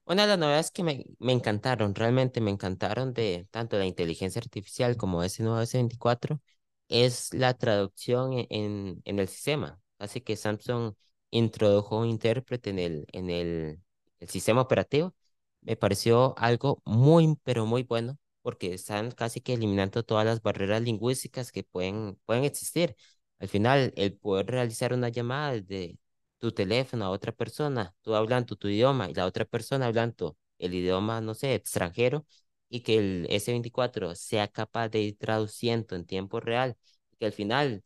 [0.05, 4.39] Una de las novedades que me, me encantaron, realmente me encantaron de tanto la inteligencia
[4.41, 6.41] artificial como ese nuevo S24,
[6.89, 9.79] es la traducción en, en, en el sistema.
[9.99, 10.93] Así que Samsung
[11.31, 13.81] introdujo un intérprete en el, en el,
[14.19, 15.13] el sistema operativo.
[15.61, 20.81] Me pareció algo muy, pero muy bueno, porque están casi que eliminando todas las barreras
[20.81, 22.95] lingüísticas que pueden, pueden existir.
[23.39, 25.97] Al final, el poder realizar una llamada desde
[26.39, 30.73] tu teléfono a otra persona, tú hablando tu idioma y la otra persona hablando el
[30.73, 32.25] idioma, no sé, extranjero,
[32.69, 36.77] y que el S24 sea capaz de ir traduciendo en tiempo real,
[37.19, 37.83] que al final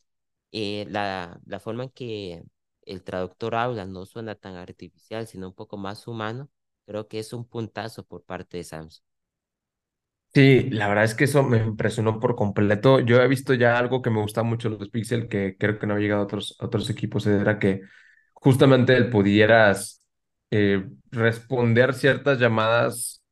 [0.51, 2.43] eh, la, la forma en que
[2.83, 6.49] el traductor habla no suena tan artificial, sino un poco más humano,
[6.85, 9.03] creo que es un puntazo por parte de Samsung.
[10.33, 13.01] Sí, la verdad es que eso me impresionó por completo.
[13.01, 15.95] Yo he visto ya algo que me gusta mucho los Pixel, que creo que no
[15.95, 17.81] ha llegado a otros, a otros equipos, era que
[18.41, 20.01] justamente el pudieras
[20.51, 23.23] eh, responder ciertas llamadas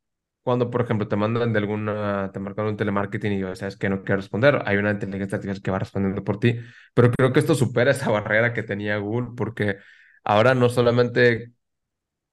[0.42, 3.90] cuando, por ejemplo, te mandan de alguna, te marcan un telemarketing y yo, sabes que
[3.90, 6.58] no quiero responder, hay una inteligencia artificial que va respondiendo por ti,
[6.94, 9.78] pero creo que esto supera esa barrera que tenía Google, porque
[10.24, 11.52] ahora no solamente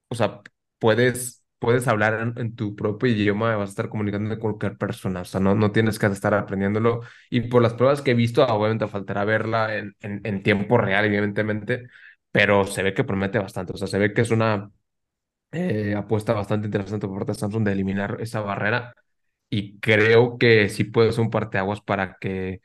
[0.09, 0.41] o sea,
[0.79, 5.25] puedes, puedes hablar en, tu propio idioma, vas a estar comunicando con cualquier persona, o
[5.25, 7.01] sea, no, no tienes que estar aprendiéndolo.
[7.29, 11.05] Y por las pruebas que he visto, obviamente faltará verla en, en, en tiempo real,
[11.05, 11.87] evidentemente,
[12.31, 14.71] pero se ve que promete bastante, o sea, se ve que es una
[15.51, 18.93] eh, apuesta bastante interesante por parte de Samsung de eliminar esa barrera.
[19.49, 22.61] Y creo que sí puede ser un parteaguas para que,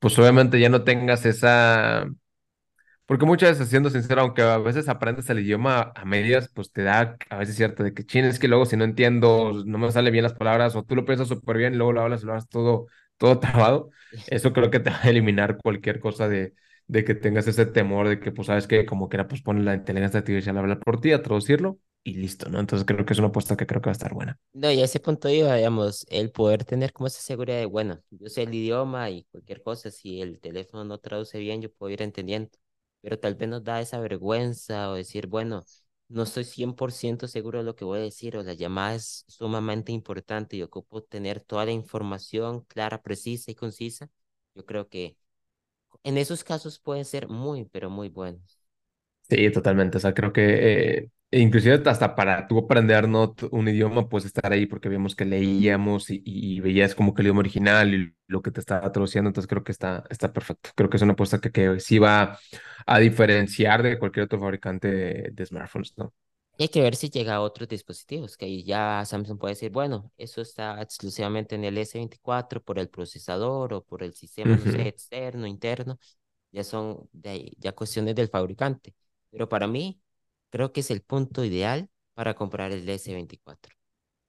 [0.00, 2.06] pues obviamente ya no tengas esa
[3.06, 6.82] porque muchas veces, siendo sincero, aunque a veces aprendes el idioma a medias, pues te
[6.82, 9.90] da a veces cierto de que chin, es que luego si no entiendo, no me
[9.92, 12.32] sale bien las palabras, o tú lo piensas súper bien luego lo hablas y lo
[12.32, 12.86] hablas todo,
[13.18, 13.90] todo trabado,
[14.28, 16.54] eso creo que te va a eliminar cualquier cosa de,
[16.92, 19.62] de que tengas ese temor de que, pues, sabes que como que era, pues pone
[19.62, 22.60] la inteligencia artificial a hablar por ti, a traducirlo y listo, ¿no?
[22.60, 24.38] Entonces creo que es una apuesta que creo que va a estar buena.
[24.54, 28.02] No, y a ese punto iba, digamos, el poder tener como esa seguridad de, bueno,
[28.10, 31.90] yo sé el idioma y cualquier cosa, si el teléfono no traduce bien, yo puedo
[31.90, 32.50] ir entendiendo,
[33.00, 35.64] pero tal vez nos da esa vergüenza o decir, bueno,
[36.08, 39.90] no estoy 100% seguro de lo que voy a decir o la llamada es sumamente
[39.92, 44.10] importante y ocupo tener toda la información clara, precisa y concisa.
[44.54, 45.16] Yo creo que
[46.04, 48.60] en esos casos pueden ser muy, pero muy buenos.
[49.28, 49.96] Sí, totalmente.
[49.96, 53.34] O sea, creo que eh, e inclusive hasta para tú aprender ¿no?
[53.50, 57.40] un idioma, pues estar ahí porque vemos que leíamos y, veías como que el idioma
[57.40, 59.28] original y lo que te estaba traduciendo.
[59.28, 60.70] Entonces creo que está, está perfecto.
[60.74, 62.38] Creo que es una apuesta que, que sí va
[62.86, 66.12] a diferenciar de cualquier otro fabricante de smartphones, ¿no?
[66.56, 69.70] Y hay que ver si llega a otros dispositivos, que ahí ya Samsung puede decir,
[69.72, 74.66] bueno, eso está exclusivamente en el S24 por el procesador o por el sistema, no
[74.66, 75.98] sé, externo, interno,
[76.52, 78.94] ya son de ahí- ya cuestiones del fabricante.
[79.30, 80.00] Pero para mí,
[80.50, 83.74] creo que es el punto ideal para comprar el S24.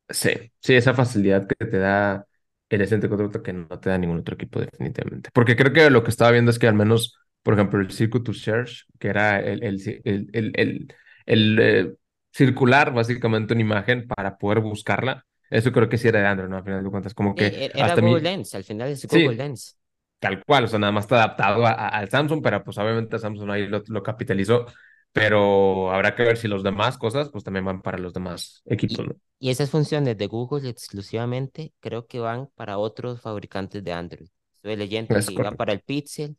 [0.10, 0.30] Sí,
[0.62, 2.28] sí, esa facilidad que te da
[2.70, 5.30] el S24 que no te da ningún otro equipo definitivamente.
[5.34, 8.24] Porque creo que lo que estaba viendo es que al menos, por ejemplo, el Circuit
[8.24, 10.88] to Search, que era el, el, el, el,
[11.26, 11.96] el, eh,
[12.34, 16.58] circular básicamente una imagen para poder buscarla, eso creo que sí era de Android, ¿no?
[16.58, 19.06] Al final de cuentas, como que e- era hasta Google mí, Lens, al final es
[19.08, 19.78] Google sí, Lens.
[20.20, 23.68] tal cual, o sea, nada más está adaptado al Samsung, pero pues obviamente Samsung ahí
[23.68, 24.66] lo, lo capitalizó,
[25.12, 29.06] pero habrá que ver si los demás cosas pues también van para los demás equipos,
[29.08, 29.16] ¿no?
[29.40, 34.30] y esas funciones de Google exclusivamente creo que van para otros fabricantes de Android.
[34.56, 35.58] Estoy leyendo Es que correcto.
[35.58, 36.38] para el Pixel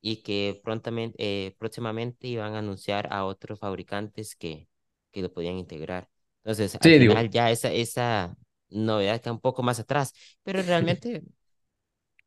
[0.00, 1.16] y que prontamente,
[1.48, 4.68] eh, próximamente iban a anunciar a otros fabricantes que,
[5.14, 6.10] que lo podían integrar.
[6.44, 7.30] Entonces, al Sí, final digo.
[7.30, 8.36] ya esa, esa
[8.70, 11.24] novedad está un poco más atrás, pero realmente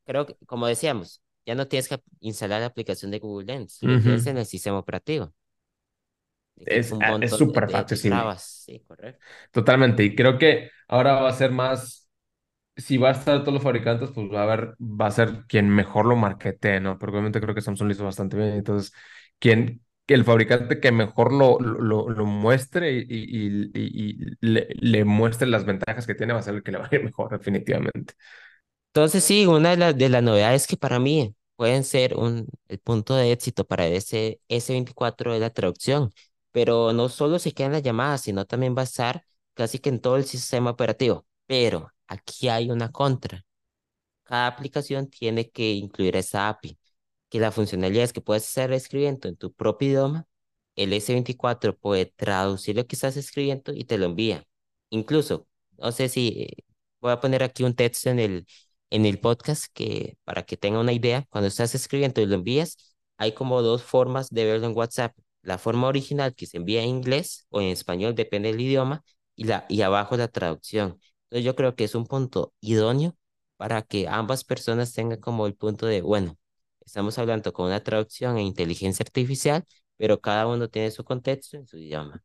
[0.06, 3.98] creo que, como decíamos, ya no tienes que instalar la aplicación de Google Lens, lo
[3.98, 4.28] tienes Ujú.
[4.28, 5.34] en el sistema operativo.
[6.66, 6.94] Es,
[7.28, 9.26] súper trabas, sí, correcto.
[9.52, 10.04] totalmente.
[10.04, 12.10] Y creo que ahora va a ser más,
[12.78, 15.70] si va a estar todos los fabricantes, pues va a haber, va a ser quien
[15.70, 17.00] mejor lo marketee, ¿no?
[17.00, 18.50] Porque obviamente creo que Samsung lo hizo bastante bien.
[18.54, 18.94] Entonces,
[19.40, 25.06] quien, que el fabricante que mejor lo, lo, lo muestre y, y, y, le, le,
[25.06, 27.30] muestre las ventajas que tiene, va a ser el que le va a ir mejor,
[27.32, 28.14] definitivamente.
[28.90, 33.16] Entonces, sí, una de, las de novedades que para mí pueden ser un, el punto
[33.16, 36.12] de éxito para ese S24 de la traducción,
[36.52, 39.90] pero no solo se queda en las llamadas, sino también va a estar casi que
[39.90, 41.26] en todo el sistema operativo.
[41.46, 43.44] Pero aquí hay una contra.
[44.24, 46.78] Cada aplicación tiene que incluir esa API,
[47.30, 50.28] que la funcionalidad es que puedes estar escribiendo en tu propio idioma,
[50.76, 54.46] el S24 puede traducir lo que estás escribiendo y te lo envía.
[54.90, 56.48] Incluso, no sé si
[57.00, 58.48] voy a poner aquí un texto en el,
[58.90, 62.78] en el podcast que para que tenga una idea, cuando estás escribiendo y lo envías,
[63.18, 65.16] hay como dos formas de verlo en WhatsApp.
[65.42, 69.04] La forma original que se envía en inglés o en español, depende del idioma,
[69.36, 71.00] y, la, y abajo la traducción.
[71.26, 73.16] Entonces yo creo que es un punto idóneo
[73.58, 76.38] para que ambas personas tengan como el punto de, bueno,
[76.88, 79.66] estamos hablando con una traducción e inteligencia artificial,
[79.98, 82.24] pero cada uno tiene su contexto en su idioma.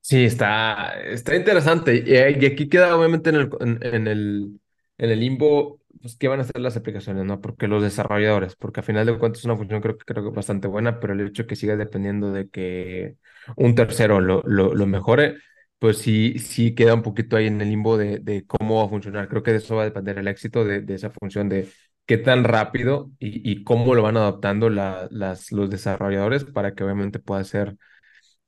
[0.00, 1.94] Sí, está, está interesante.
[2.04, 2.10] Y,
[2.42, 4.60] y aquí queda obviamente en el, en, el,
[4.98, 7.40] en el limbo, pues, ¿qué van a hacer las aplicaciones, no?
[7.40, 10.30] Porque los desarrolladores, porque a final de cuentas es una función creo que creo que
[10.34, 13.16] bastante buena, pero el hecho que siga dependiendo de que
[13.56, 15.36] un tercero lo, lo, lo mejore,
[15.78, 18.88] pues sí, sí queda un poquito ahí en el limbo de, de cómo va a
[18.88, 19.28] funcionar.
[19.28, 21.68] Creo que de eso va a depender el éxito de, de esa función, de
[22.06, 27.18] qué tan rápido y, cómo lo van adaptando la, las, los desarrolladores para que obviamente
[27.18, 27.76] pueda ser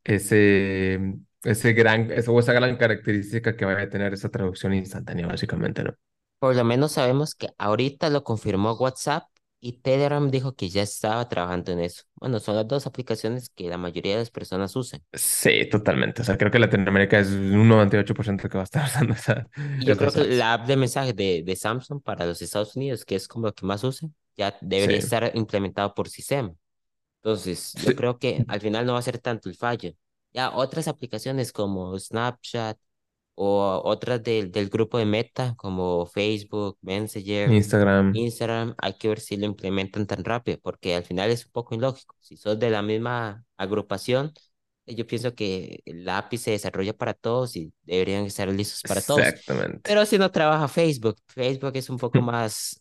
[0.05, 5.85] ese, ese gran, esa, esa gran característica que vaya a tener esa traducción instantánea, básicamente,
[5.85, 5.95] ¿no?
[6.39, 9.25] Por lo menos sabemos que ahorita lo confirmó WhatsApp
[9.65, 12.05] y Telegram dijo que ya estaba trabajando en eso.
[12.17, 15.03] Bueno, son las dos aplicaciones que la mayoría de las personas usan.
[15.13, 16.23] Sí, totalmente.
[16.23, 19.49] O sea, creo que Latinoamérica es un 98% que va a estar usando esa.
[19.79, 23.05] Y yo creo que la app de mensajes de, de Samsung para los Estados Unidos,
[23.05, 26.57] que es como lo que más usan, ya debería Sí, estar implementado por SISEM.
[27.23, 29.93] Entonces, yo sí, creo que al final no va a ser tanto el fallo.
[30.33, 32.79] Ya otras aplicaciones como Snapchat
[33.35, 38.13] o otras del, del grupo de Meta, como Facebook, Messenger, Instagram.
[38.13, 41.75] Instagram, hay que ver si lo implementan tan rápido, porque al final es un poco
[41.75, 42.17] ilógico.
[42.21, 44.33] Si sos de la misma agrupación,
[44.87, 49.03] eh, yo pienso que el API se desarrolla para todos y deberían estar listos para
[49.03, 49.35] todos.
[49.35, 49.83] Exactamente.
[49.83, 52.79] Pero si no trabaja Facebook, Facebook es un poco más,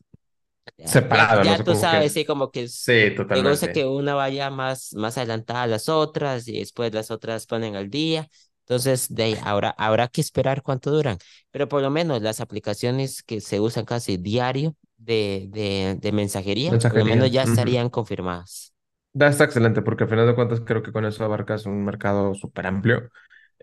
[0.78, 2.02] ya, ya, Separado, no ya sé tú cómo que.
[2.02, 3.72] sabes, sí, como que Sí, le gusta totalmente.
[3.72, 7.90] que una vaya más, más adelantada a las otras y después las otras ponen al
[7.90, 8.30] día.
[8.66, 11.18] Entonces, de ahí, habrá, habrá que esperar cuánto duran.
[11.52, 16.80] Pero por lo menos las aplicaciones que se usan casi diario de, de, de mensajería,
[16.88, 17.32] por lo menos Mensajería.
[17.32, 17.44] ya ujú.
[17.44, 18.74] estarían confirmadas.
[19.16, 22.34] Da, está excelente, porque al final de cuentas creo que con eso abarcas un mercado
[22.34, 23.12] súper amplio.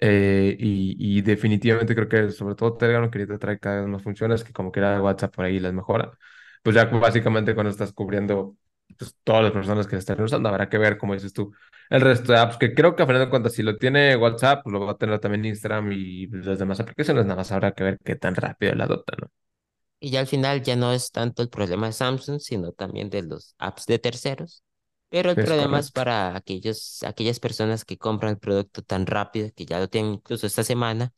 [0.01, 4.03] eh, y, y definitivamente creo que sobre todo Telegram, que ahorita trae cada vez más
[4.03, 6.13] funciones, que como quiera WhatsApp por ahí las mejora.
[6.63, 8.57] Pues ya básicamente cuando estás cubriendo
[8.99, 11.53] pues, todas las personas que están usando, habrá que ver, como dices tú,
[11.91, 14.63] el resto de apps, que creo que al final de cuentas, si lo tiene WhatsApp,
[14.65, 17.85] pues lo va a tener también Instagram y las demás aplicaciones, nada más habrá que
[17.85, 19.29] ver qué tan rápido la adoptan, ¿no?
[20.01, 23.23] Y ya al final ya no es tanto el problema de Samsung, sino también de
[23.23, 24.63] los apps de terceros.
[25.11, 25.93] Pero el Es problema es correcto.
[25.93, 30.47] para aquellos, aquellas personas que compran el producto tan rápido, que ya lo tienen incluso
[30.47, 31.13] esta semana,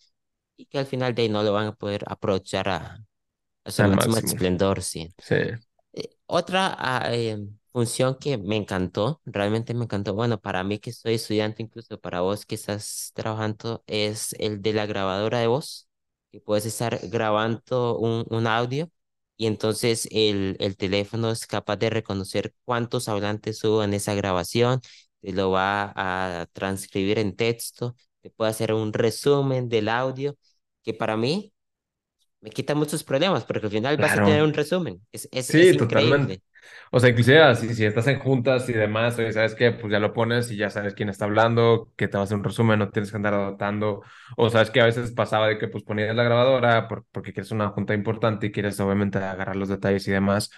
[0.56, 2.98] y que al final de ahí no lo van a poder aprovechar a,
[3.64, 4.36] a su máximo máximo.
[4.36, 5.14] esplendor, sí.
[5.18, 5.36] Sí.
[5.94, 6.76] Eh, otra
[7.12, 7.38] eh,
[7.72, 12.20] función que me encantó, realmente me encantó, bueno, para mí que soy estudiante, incluso para
[12.20, 15.88] vos que estás trabajando, es el de la grabadora de voz,
[16.30, 18.90] que puedes estar grabando un, un audio
[19.36, 24.80] y entonces el, el teléfono es capaz de reconocer cuántos hablantes hubo en esa grabación,
[25.20, 30.36] te lo va a transcribir en texto, te puede hacer un resumen del audio,
[30.82, 31.52] que para mí
[32.42, 34.44] me quita muchos problemas, porque al final vas a tener Claro.
[34.44, 35.00] un resumen.
[35.12, 36.34] Es, es, es Sí, totalmente.
[36.34, 36.42] increíble.
[36.92, 39.72] O sea, inclusive así, si estás en juntas y demás, oye, ¿sabes qué?
[39.72, 42.38] Pues ya lo pones y ya sabes quién está hablando, que te va a hacer
[42.38, 44.02] un resumen, no tienes que andar adaptando.
[44.36, 47.50] O sabes que a veces pasaba de que pues ponías la grabadora por- porque quieres
[47.52, 50.50] una junta importante y quieres obviamente agarrar los detalles y demás.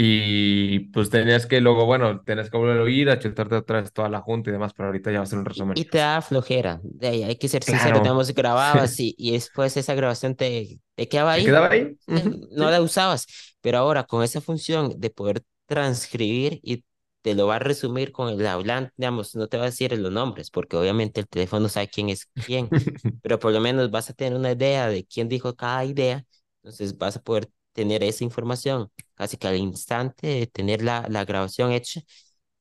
[0.00, 3.92] Y pues tenías que luego, bueno, tenías que volver a oír, a chutarte otra vez
[3.92, 5.74] toda la junta y demás, pero ahorita ya va a ser un resumen.
[5.74, 6.80] y te da flojera.
[6.82, 8.00] De ahí hay que ser sincero, Claro.
[8.00, 11.44] digamos, grababas y, y después esa grabación te, te quedaba ¿Te ahí.
[11.44, 11.98] quedaba ahí?
[12.50, 13.26] No la usabas.
[13.60, 16.84] Pero ahora con esa función de poder transcribir y
[17.22, 20.12] te lo va a resumir con el hablante, digamos, no te va a decir los
[20.12, 22.72] nombres, porque obviamente el teléfono sabe quién es quién,
[23.20, 26.24] pero por lo menos vas a tener una idea de quién dijo cada idea,
[26.62, 31.24] entonces vas a poder tener esa información casi que al instante de tener la, la
[31.24, 32.00] grabación hecha.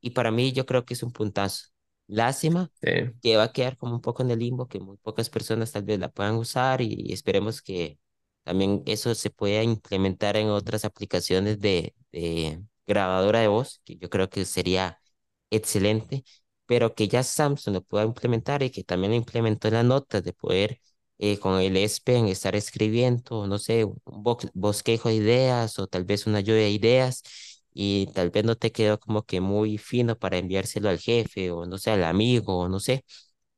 [0.02, 1.68] Y para mí yo creo que es un puntazo.
[2.08, 2.90] Lástima Sí.
[3.22, 5.84] que va a quedar como un poco en el limbo, que muy pocas personas tal
[5.84, 8.00] vez la puedan usar y esperemos que
[8.44, 14.10] también eso se puede implementar en otras aplicaciones de, de grabadora de voz, que yo
[14.10, 15.00] creo que sería
[15.50, 16.24] excelente,
[16.66, 20.24] pero que ya Samsung lo pueda implementar y que también lo implementó en las notas
[20.24, 20.80] de poder
[21.20, 24.02] eh, con el S Pen estar escribiendo, no sé, un
[24.54, 27.24] bosquejo de ideas o tal vez una lluvia de ideas
[27.74, 31.66] y tal vez no te quedó como que muy fino para enviárselo al jefe o
[31.66, 33.04] no sé, al amigo o no sé,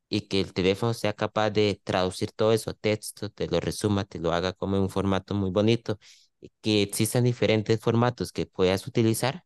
[0.09, 4.05] y que el teléfono sea capaz de traducir todo eso a texto, te lo resuma,
[4.05, 5.99] te lo haga como en un formato muy bonito,
[6.41, 9.45] y que existan diferentes formatos que puedas utilizar.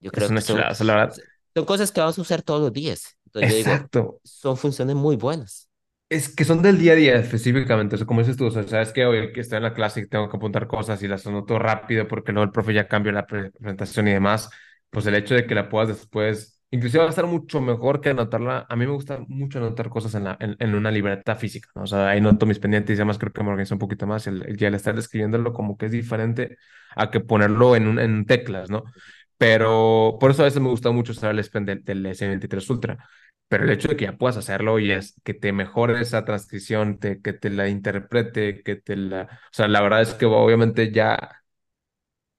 [0.00, 1.10] Yo creo Es que son, chulada,
[1.54, 3.18] son cosas que vamos a usar todos los días.
[3.26, 4.20] Entonces yo digo, Exacto.
[4.24, 5.69] son funciones muy buenas.
[6.10, 9.06] Es que son del día a día específicamente, o sea, como dices tú, sabes que
[9.06, 12.08] hoy que estoy en la clase y tengo que apuntar cosas y las anoto rápido
[12.08, 14.50] porque luego el profe ya cambia la pre- presentación y demás,
[14.90, 18.08] pues el hecho de que la puedas después, inclusive va a estar mucho mejor que
[18.10, 20.26] anotarla, a mí me gusta mucho anotar cosas en,
[20.58, 21.82] en, una libreta física, ¿no?
[21.84, 24.26] O sea, ahí noto mis pendientes y además creo que me organizo un poquito más,
[24.26, 26.56] el, ya el estar escribiéndolo como que es diferente
[26.96, 28.82] a que ponerlo en, un, en teclas, ¿no?
[29.38, 32.68] Pero por eso a veces me gusta mucho usar el S Pen del, del S23
[32.68, 32.98] Ultra.
[33.50, 37.00] Pero el hecho de que ya puedas hacerlo y es que te mejore esa transcripción,
[37.00, 39.24] te, que te la interprete, que te la...
[39.24, 41.42] O sea, la verdad es que obviamente ya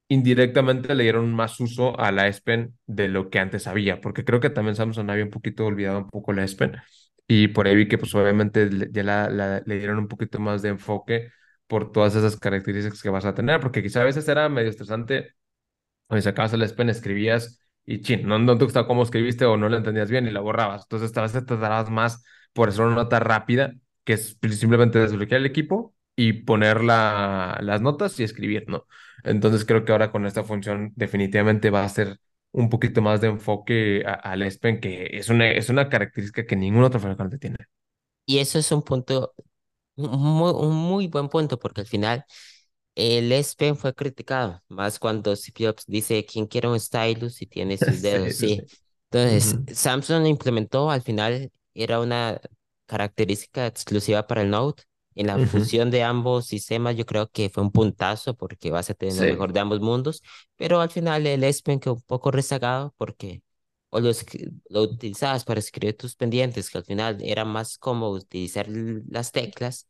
[0.08, 4.26] indirectamente le dieron más uso a la S Pen de lo que antes había, porque
[4.26, 6.76] creo que también Samsung había un poquito olvidado un poco la S Pen
[7.28, 10.62] y por ahí vi que pues obviamente ya la, la- le dieron un poquito más
[10.62, 11.32] de enfoque
[11.68, 15.34] por todas esas características que vas a tener, porque quizá a veces era medio estresante
[16.08, 19.58] o sacabas el S Pen, escribías y chin, no, no te gustaba cómo escribiste o
[19.58, 20.84] no lo entendías bien y la borrabas.
[20.84, 22.24] Entonces, a veces te tardabas más
[22.54, 23.74] por hacer una nota rápida,
[24.04, 28.86] que es simplemente desbloquear el equipo y poner la, las notas y escribir, ¿no?
[29.24, 32.18] Entonces, creo que ahora con esta función definitivamente va a ser
[32.52, 36.56] un poquito más de enfoque al S Pen, que es una, es una característica que
[36.56, 37.58] ningún otro fabricante tiene.
[38.26, 39.34] Y eso es un punto,
[39.96, 42.26] un muy, un muy buen punto, porque al final
[42.96, 47.78] el S Pen fue criticado, más cuando Jobs dice, ¿quién quiere un stylus y tiene
[47.80, 48.36] sus dedos?
[48.36, 48.66] Sí.
[49.12, 49.60] Entonces.
[49.68, 52.40] Samsung implementó, al final era una
[52.86, 54.84] característica exclusiva para el Note.
[55.16, 55.42] En la Ujú.
[55.42, 59.26] fusión de ambos sistemas, yo creo que fue un puntazo porque vas a tener lo
[59.26, 60.22] Sí, mejor de ambos mundos,
[60.56, 63.44] pero al final el S Pen quedó un poco rezagado porque
[63.90, 64.12] o lo,
[64.70, 68.68] lo utilizabas para escribir tus pendientes, que al final era más cómodo utilizar
[69.10, 69.86] las teclas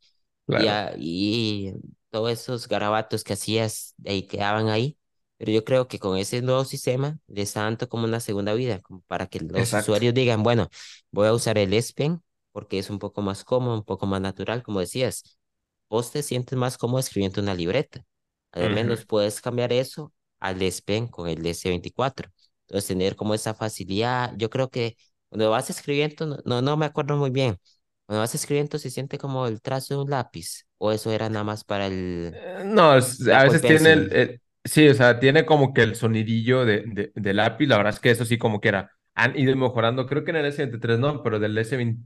[0.46, 0.82] claro.
[0.98, 1.72] y
[2.12, 4.98] todos esos garabatos que hacías ahí quedaban ahí.
[5.38, 8.80] Pero yo creo que con ese nuevo sistema le está dando como una segunda vida,
[8.82, 9.74] como para que los Exacto.
[9.74, 10.68] usuarios digan, bueno,
[11.12, 14.20] voy a usar el S Pen porque es un poco más cómodo, un poco más
[14.22, 15.38] natural, como decías.
[15.88, 18.02] Vos te sientes más cómodo escribiendo una libreta.
[18.52, 18.70] Al Ujú.
[18.70, 22.30] menos puedes cambiar eso al S Pen con el S24.
[22.66, 24.96] Entonces, tener como esa facilidad, yo creo que
[25.28, 27.58] cuando vas escribiendo, no, no me acuerdo muy bien,
[28.06, 31.44] cuando vas escribiendo se siente como el trazo de un lápiz, o eso era nada
[31.44, 35.72] más para el, Eh, No, a veces tiene el, el- sí, o sea, tiene como
[35.74, 38.68] que el sonidillo de, de, de lápiz, la verdad es que eso sí como que
[38.68, 42.02] era, han ido mejorando, creo que en el S23 no, pero del S20,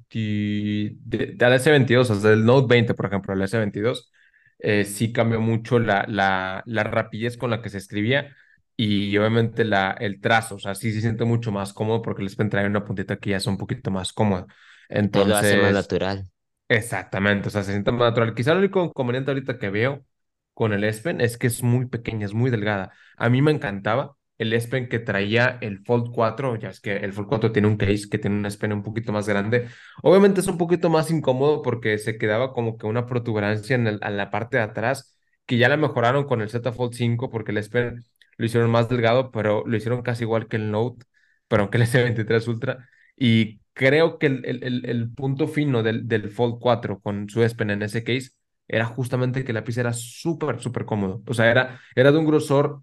[1.04, 4.12] de- del S22, o sea, del Note 20, por ejemplo, el S22,
[4.58, 8.34] eh, sí cambió mucho la, la, la rapidez con la que se escribía
[8.76, 12.36] y obviamente la, el trazo, o sea, sí se siente mucho más cómodo porque les
[12.50, 14.46] traer una puntita que ya es un poquito más cómoda.
[14.88, 16.28] Entonces lo hace más natural.
[16.68, 18.34] Exactamente, o sea, se siente más natural.
[18.34, 20.04] Quizá el único inconveniente ahorita que veo
[20.52, 22.92] con el S Pen es que es muy pequeña, es muy delgada.
[23.16, 26.96] A mí me encantaba el S Pen que traía el Fold 4, ya es que
[26.96, 29.68] el Fold 4 tiene un case que tiene un S Pen un poquito más grande.
[30.02, 34.00] Obviamente es un poquito más incómodo porque se quedaba como que una protuberancia en, el-
[34.02, 35.16] en la parte de atrás,
[35.46, 38.04] que ya la mejoraron con el Z Fold 5 porque el S Pen
[38.38, 41.06] lo hicieron más delgado, pero lo hicieron casi igual que el Note,
[41.48, 42.88] pero que el S23 Ultra.
[43.16, 47.56] Y creo que el, el, el- punto fino del, del Fold 4 con su S
[47.56, 48.30] Pen en ese case
[48.68, 51.22] era justamente que el lápiz era súper, súper cómodo.
[51.28, 52.82] O sea, era, era de un grosor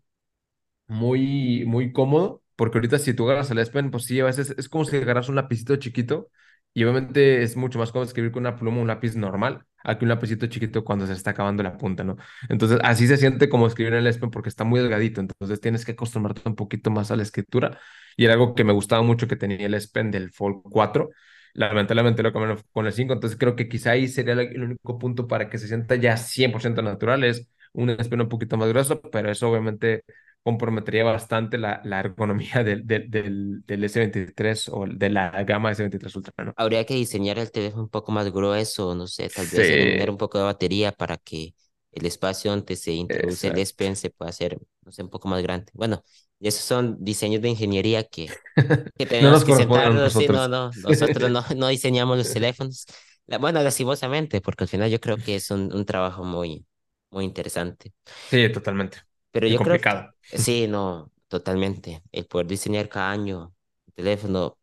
[0.88, 4.56] muy, muy cómodo, porque ahorita si tú agarras el S Pen, pues sí, a veces
[4.58, 6.30] es como si agarras un lapicito chiquito
[6.74, 10.06] y obviamente es mucho más cómodo escribir con una pluma, un lápiz normal, a que
[10.06, 12.18] un lapicito chiquito cuando se está acabando la punta, ¿no?
[12.50, 15.60] Entonces, así se siente como escribir en el S Pen porque está muy delgadito, entonces
[15.62, 17.80] tienes que acostumbrarte un poquito más a la escritura
[18.18, 21.10] y era algo que me gustaba mucho que tenía el S Pen del Fold 4.
[21.54, 25.28] Lamentablemente lo cambiaron con el 5, entonces creo que quizá ahí sería el único punto
[25.28, 29.02] para que se sienta ya 100% natural, es un S Pen un poquito más grueso,
[29.02, 30.04] pero eso obviamente
[30.44, 36.16] comprometería bastante la, la ergonomía del, del, del, del S23 o de la gama S23
[36.16, 36.56] Ultra, ¿no?
[36.56, 40.12] Habría que diseñar el teléfono un poco más grueso, no sé, tal vez eliminar Sí,
[40.12, 41.56] un poco de batería para que
[41.92, 43.76] el espacio donde se introduce el S exacto.
[43.76, 45.72] Pen se pueda hacer, no sé, un poco más grande.
[45.74, 46.04] Bueno,
[46.40, 48.38] esos son diseños de ingeniería que,
[48.98, 52.86] que No tenemos nos que sentarnos, sí, no, no, nosotros no, no diseñamos los teléfonos,
[53.28, 56.66] La, bueno, lastimosamente, porque al final yo creo que es un, un trabajo muy,
[57.12, 57.94] muy interesante.
[58.30, 59.04] Sí, totalmente.
[59.34, 59.90] Pero yo creo que,
[60.34, 62.04] sí, no, totalmente.
[62.14, 63.56] El poder diseñar cada año
[63.88, 64.60] un teléfono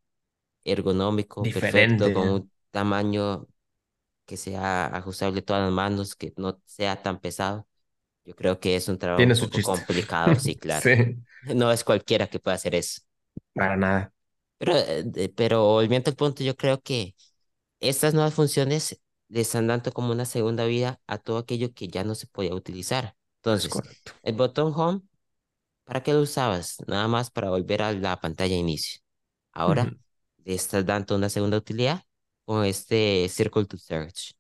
[0.65, 2.13] ergonómico, perfecto, Diferente.
[2.13, 3.49] con un tamaño
[4.27, 7.69] que sea ajustable a todas las manos, que no sea tan pesado.
[8.25, 9.79] Yo creo que es un trabajo un Tiene su poco chiste.
[9.79, 10.89] complicado, sí, claro.
[10.93, 13.03] Sí, No es cualquiera que pueda hacer eso.
[13.55, 14.13] para nada.
[14.59, 17.15] Pero, eh, pero volviendo al punto, yo creo que
[17.81, 22.05] estas nuevas funciones le están dando como una segunda vida a todo aquello que ya
[22.05, 23.17] no se podía utilizar.
[23.59, 24.13] Es Entonces, correcto.
[24.23, 25.03] el botón home,
[25.85, 26.77] ¿para qué lo usabas?
[26.87, 29.01] Nada más para volver a la pantalla de inicio.
[29.53, 29.97] Ahora
[30.45, 32.03] le estás dando una segunda utilidad
[32.45, 34.35] con este Circle to Search.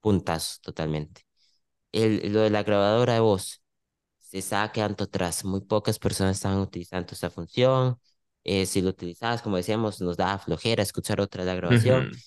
[0.00, 1.22] Puntazo, totalmente.
[1.92, 3.62] El, lo de la grabadora de voz
[4.18, 5.44] se estaba quedando atrás.
[5.44, 7.98] Muy pocas personas estaban utilizando esta función.
[8.44, 12.08] Eh, si lo utilizabas, como decíamos, nos daba flojera escuchar otra de la grabación.
[12.08, 12.22] Ujú.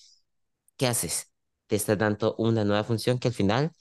[0.76, 1.30] ¿Qué haces?
[1.66, 3.72] Te estás dando una nueva función que al final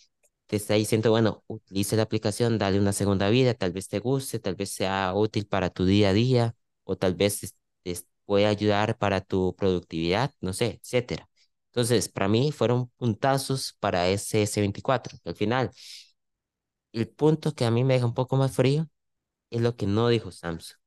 [0.47, 4.39] te está diciendo, bueno, utilice la aplicación, dale una segunda vida, tal vez te guste,
[4.39, 8.97] tal vez sea útil para tu día a día, o tal vez te puede ayudar
[8.97, 11.29] para tu productividad, no sé, etcétera.
[11.67, 15.17] Entonces, para mí fueron puntazos para ese S24.
[15.25, 15.71] Al final,
[16.93, 18.87] el punto que a mí me deja un poco más frío
[19.51, 20.77] es lo que no dijo Samsung,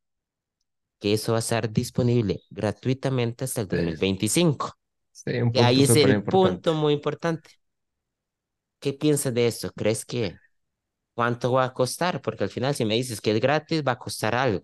[0.98, 4.72] que eso va a estar disponible gratuitamente hasta el Sí, 2025.
[5.12, 6.28] sí, un Que ahí punto es el importante.
[6.28, 7.50] punto muy importante.
[8.80, 9.72] ¿Qué piensas de eso?
[9.74, 10.36] ¿Crees que
[11.14, 12.20] cuánto va a costar?
[12.20, 14.62] Porque al final, si me dices que es gratis, va a costar algo.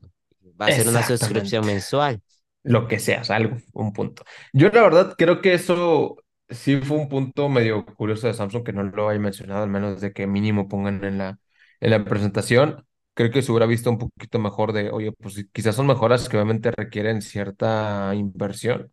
[0.61, 2.21] Va a ser una suscripción mensual.
[2.63, 4.25] Lo que sea, o sea, algo, un punto.
[4.53, 6.17] Yo la verdad creo que eso
[6.49, 10.01] sí fue un punto medio curioso de Samsung que no lo haya mencionado, al menos
[10.01, 11.39] de que mínimo pongan en la,
[11.81, 12.87] en la presentación.
[13.15, 16.37] Creo que se hubiera visto un poquito mejor de, oye, pues quizás son mejoras que
[16.37, 18.93] obviamente requieren cierta inversión.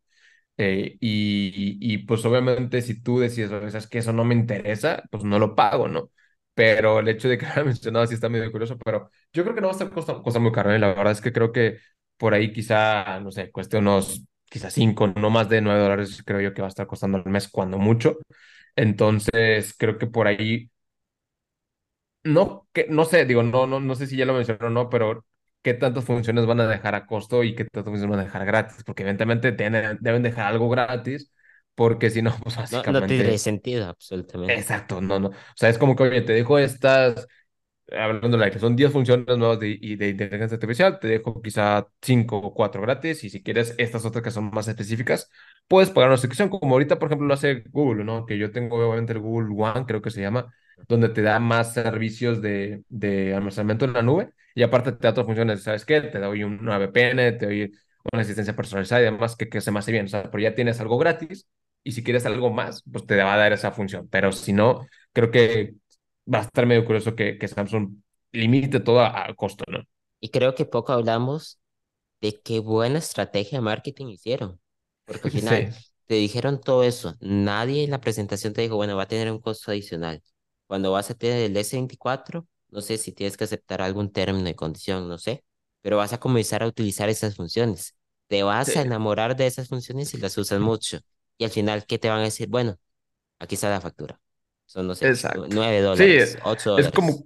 [0.58, 4.36] Eh, y, y, y, pues obviamente si tú decides, oye, sabes que eso no me
[4.36, 6.12] interesa, pues no lo pago, ¿no?
[6.54, 9.62] Pero el hecho de que lo mencionado sí está medio curioso, pero yo creo que
[9.62, 10.80] no va a estar cosa, cosa muy caro, ¿eh?
[10.80, 11.80] La verdad es que creo que
[12.18, 16.42] por ahí quizá, no sé, cueste unos, quizás cinco, no más de nueve dólares, creo
[16.42, 18.18] yo que va a estar costando al mes cuando mucho.
[18.76, 20.70] Entonces, creo que por ahí,
[22.24, 24.90] no, que, no sé, digo, no, no, no sé si ya lo mencionó o no,
[24.90, 25.26] pero
[25.62, 28.46] qué tantas funciones van a dejar a costo y qué tantas funciones van a dejar
[28.46, 31.32] gratis, porque evidentemente tienen, deben dejar algo gratis,
[31.76, 34.66] porque si no, pues No, no tendría básicamente, sentido, absolutamente.
[34.66, 35.30] exacto, no, no.
[35.30, 37.28] O sea, es como que, oye, te dejo estas
[37.92, 41.88] hablando del aire, son 10 funciones nuevas de, y de inteligencia artificial, te dejo quizá
[42.02, 45.30] 5 o 4 gratis y si quieres estas otras que son más específicas,
[45.68, 48.26] puedes pagar una suscripción, como ahorita por ejemplo lo hace Google, ¿no?
[48.26, 50.54] Que yo tengo obviamente el Google One, creo que se llama,
[50.88, 55.12] donde te da más servicios de, de almacenamiento en la nube y aparte te da
[55.12, 56.02] otras funciones, ¿sabes qué?
[56.02, 57.72] Te doy una VPN, te doy
[58.12, 60.56] una asistencia personalizada y demás que, que se me hace bien, o sea, pero ya
[60.56, 61.48] tienes algo gratis
[61.84, 64.88] y si quieres algo más, pues te va a dar esa función, pero si no,
[65.14, 65.76] creo que
[66.32, 67.96] va a estar medio curioso que, que Samsung
[68.32, 69.84] limite todo a, a costo, ¿no?
[70.20, 71.60] Y creo que poco hablamos
[72.22, 74.62] de qué buena estrategia de marketing hicieron.
[75.06, 77.16] Porque al final Sí, te dijeron todo eso.
[77.22, 80.24] Nadie en la presentación te dijo, bueno, va a tener un costo adicional.
[80.68, 84.56] Cuando vas a tener el S24, no sé si tienes que aceptar algún término y
[84.56, 85.44] condición, no sé,
[85.82, 87.96] pero vas a comenzar a utilizar esas funciones.
[88.28, 91.00] Te vas sí, a enamorar de esas funciones y las usas mucho.
[91.38, 92.48] Y al final, ¿qué te van a decir?
[92.50, 92.78] Bueno,
[93.40, 94.20] aquí está la factura.
[94.66, 95.48] Son, no sé, exacto.
[95.50, 96.92] nueve Sí, dólares, ocho es dólares.
[96.92, 97.26] como,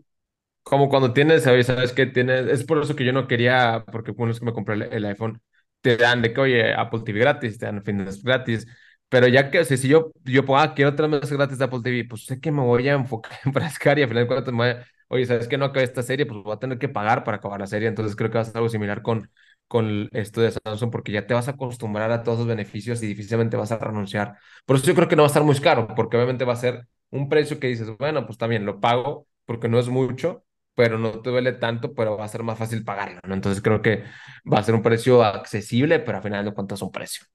[0.64, 1.68] como cuando tienes, ¿sabes?
[1.68, 2.48] ¿Sabes qué tienes?
[2.48, 5.06] Es por eso que yo no quería, porque bueno, es que me compré el, el
[5.06, 5.42] iPhone,
[5.82, 8.68] te dan de que, oye, Apple TV gratis, te dan Fitness gratis,
[9.10, 11.66] pero ya que, o sea, si yo, yo pongo, ah, quiero tres meses gratis de
[11.66, 14.54] Apple TV, pues sé que me voy a enfocar, enfrascar y al final de cuentas
[14.54, 15.58] me voy a- oye, ¿sabes qué?
[15.58, 18.16] No acabé esta serie, pues voy a tener que pagar para acabar la serie, entonces
[18.16, 19.30] creo que va a ser algo similar con,
[19.68, 23.08] con esto de Samsung, porque ya te vas a acostumbrar a todos los beneficios y
[23.08, 24.38] difícilmente vas a renunciar.
[24.66, 26.56] Por eso yo creo que no va a estar muy caro, porque obviamente va a
[26.56, 30.44] ser un precio que dices, bueno, pues también lo pago porque no es mucho,
[30.76, 33.34] pero no te duele tanto, pero va a ser más fácil pagarlo, ¿no?
[33.34, 34.04] Entonces creo que
[34.52, 37.26] va a ser un precio accesible, pero al final de cuentas un precio.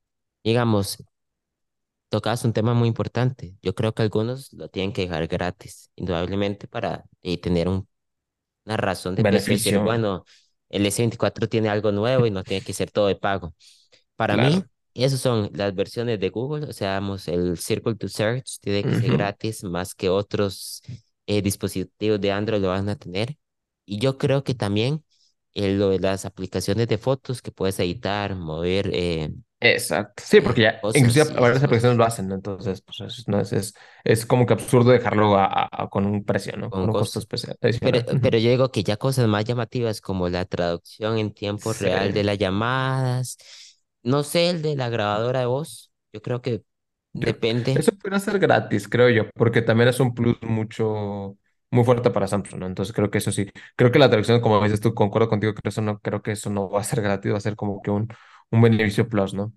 [0.44, 1.02] Digamos,
[2.11, 3.56] tocas un tema muy importante.
[3.62, 7.88] Yo creo que algunos lo tienen que dejar gratis, indudablemente para eh, tener un-
[8.64, 10.24] una razón de decir, bueno,
[10.68, 13.54] el S24 tiene algo nuevo y no tiene que ser todo de pago.
[14.16, 14.68] Para mí, claro.
[14.94, 19.11] esas son las versiones de Google, o sea, el Circle to Search tiene que ser
[19.11, 19.12] Ujú.
[19.12, 20.82] gratis más que otros
[21.26, 23.36] eh, dispositivos de Android lo van a tener.
[23.86, 25.04] Y yo creo que también
[25.54, 29.32] eh, lo de las aplicaciones de fotos que puedes editar, mover eh,
[29.62, 30.22] Exacto.
[30.26, 32.34] Sí, porque ya, inclusive cosas varias aplicaciones lo hacen, ¿no?
[32.34, 36.24] Entonces, pues es, no, es, es, es como que absurdo dejarlo a- a- con un
[36.24, 36.70] precio, ¿no?
[36.70, 40.28] con Con un costo especial Pero, pero yo digo que ya cosas más llamativas como
[40.28, 43.38] la traducción en tiempo real de las llamadas,
[44.02, 46.62] no sé, el de la grabadora de voz, yo creo que
[47.12, 47.72] Yo- Depende.
[47.74, 51.36] eso podría ser gratis, creo yo, porque también es un plus mucho,
[51.70, 52.66] muy fuerte para Samsung, ¿no?
[52.66, 53.46] Entonces creo que eso sí.
[53.76, 56.50] Creo que la traducción, como dices tú, concuerdo contigo, que eso no, creo que eso
[56.50, 58.08] no va a ser gratis, va a ser como que un,
[58.53, 59.53] un beneficio plus, ¿no?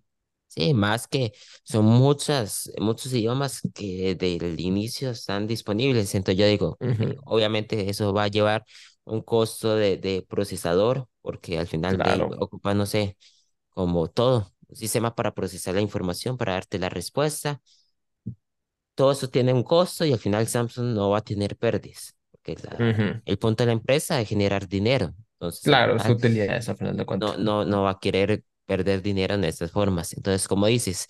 [0.47, 1.33] Sí, más que
[1.63, 6.13] son muchas, muchos idiomas que desde el inicio están disponibles.
[6.13, 8.63] Entonces yo digo, eh, Ujú, obviamente eso va a llevar
[9.03, 12.37] un costo de, de procesador, porque al final de Claro.
[12.37, 13.17] ocupa, no sé,
[13.69, 17.61] como todo, un sistema para procesar la información, para darte la respuesta.
[18.95, 22.55] Todo eso tiene un costo y al final Samsung no va a tener pérdidas, porque
[22.63, 23.21] la, Ujú.
[23.25, 25.13] el punto de la empresa es generar dinero.
[25.33, 27.37] Entonces al Claro, su utilidad es a final de no, cuentas.
[27.37, 30.13] no, no va a querer perder dinero en estas formas.
[30.13, 31.07] Entonces, como dices,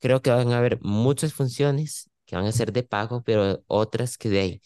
[0.00, 4.18] creo que van a haber muchas funciones que van a ser de pago, pero otras
[4.18, 4.62] que de ahí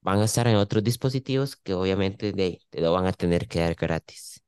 [0.00, 3.48] van a estar en otros dispositivos que obviamente de ahí te lo van a tener
[3.48, 4.42] que dar gratis.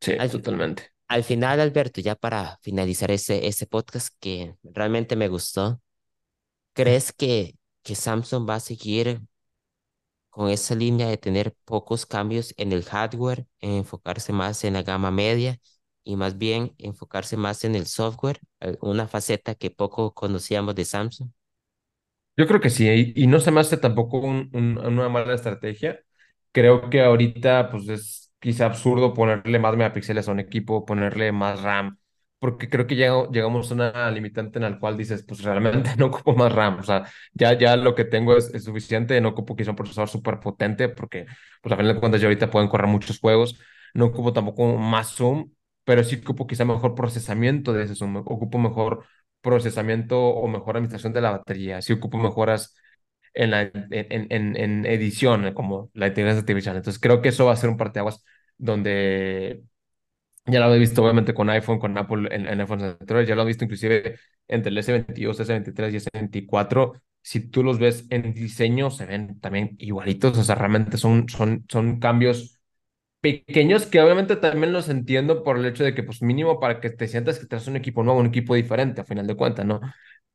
[0.00, 0.92] Sí, Al, totalmente.
[1.08, 5.80] al final, Alberto, ya para finalizar ese, ese podcast que realmente me gustó,
[6.74, 9.20] ¿crees que, que Samsung va a seguir
[10.30, 14.82] con esa línea de tener pocos cambios en el hardware, en enfocarse más en la
[14.82, 15.58] gama media
[16.10, 20.84] y más bien enfocarse más en el software, eh, una faceta que poco conocíamos de
[20.86, 21.30] Samsung.
[22.36, 26.00] Yo creo que sí, y, no se me hace tampoco un- un- una mala estrategia.
[26.52, 31.60] Creo que ahorita pues es quizá absurdo ponerle más megapíxeles a un equipo, ponerle más
[31.62, 31.98] RAM,
[32.38, 36.06] porque creo que llega- llegamos a una limitante en la cual dices, pues realmente no
[36.06, 37.04] ocupo más RAM, o sea,
[37.34, 40.88] ya, ya lo que tengo es, es suficiente, no ocupo quizá un procesador súper potente,
[40.88, 41.26] porque
[41.62, 43.58] pues a final de cuentas ya ahorita pueden correr muchos juegos,
[43.94, 45.50] no ocupo tampoco más zoom,
[45.84, 49.04] pero sí ocupo quizá mejor procesamiento de zoom, ocupo mejor
[49.40, 52.74] procesamiento o mejor administración de la batería, si ocupo mejoras
[53.34, 56.76] en, la, en, en, en edición, eh, como la inteligencia artificial.
[56.76, 58.24] Entonces creo que eso va a ser un parteaguas
[58.58, 59.62] donde
[60.46, 63.42] ya lo he visto obviamente con iPhone, con Apple en, en iPhones anteriores, ya lo
[63.42, 64.18] he visto inclusive
[64.48, 66.94] entre el S22, S23 y S24.
[67.22, 71.66] Si tú los ves en diseño, se ven también igualitos, o sea, realmente son, son,
[71.68, 72.59] son cambios
[73.20, 76.90] pequeños que obviamente también los entiendo por el hecho de que, pues mínimo para que
[76.90, 79.80] te sientas que traes un equipo nuevo, un equipo diferente, a final de cuentas, ¿no?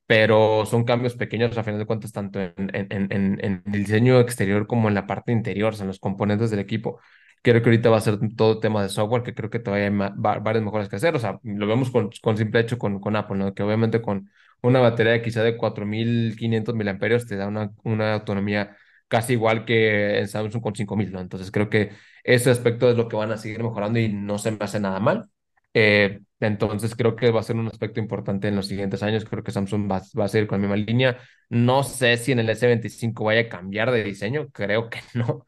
[0.08, 3.12] Pero son cambios pequeños, a final de cuentas, tanto en, en, en,
[3.44, 6.60] en el diseño exterior como en la parte interior, o sea, en los componentes del
[6.60, 7.00] equipo.
[7.42, 9.94] Creo que ahorita va a ser todo tema de software, que creo que todavía hay
[10.18, 11.16] varias mejoras que hacer.
[11.16, 13.54] O sea, lo vemos con, con simple hecho con, con Apple, ¿no?
[13.54, 14.30] Que obviamente con
[14.62, 18.76] una batería quizá de 4.500 miliamperios te da una, una autonomía
[19.16, 21.22] casi igual que en Samsung con 5.000, ¿no?
[21.22, 21.91] Entonces creo que
[22.24, 24.99] ese aspecto es lo que van a seguir mejorando y no se me hace nada
[24.99, 25.30] mal.
[25.74, 29.24] Eh, entonces creo que va a ser un aspecto importante en los siguientes años.
[29.24, 31.18] Creo que Samsung va, a seguir con la misma línea.
[31.49, 35.45] No sé si en el S25 vaya a cambiar de diseño, creo que no.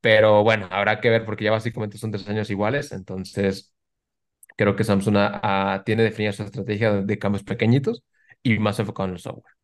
[0.00, 2.90] Pero bueno, habrá que ver porque ya básicamente son tres años iguales.
[2.92, 3.74] Entonces
[4.56, 5.16] creo que Samsung
[5.84, 8.02] tiene definida su estrategia de, de cambios pequeñitos
[8.42, 9.59] y más enfocado en el software.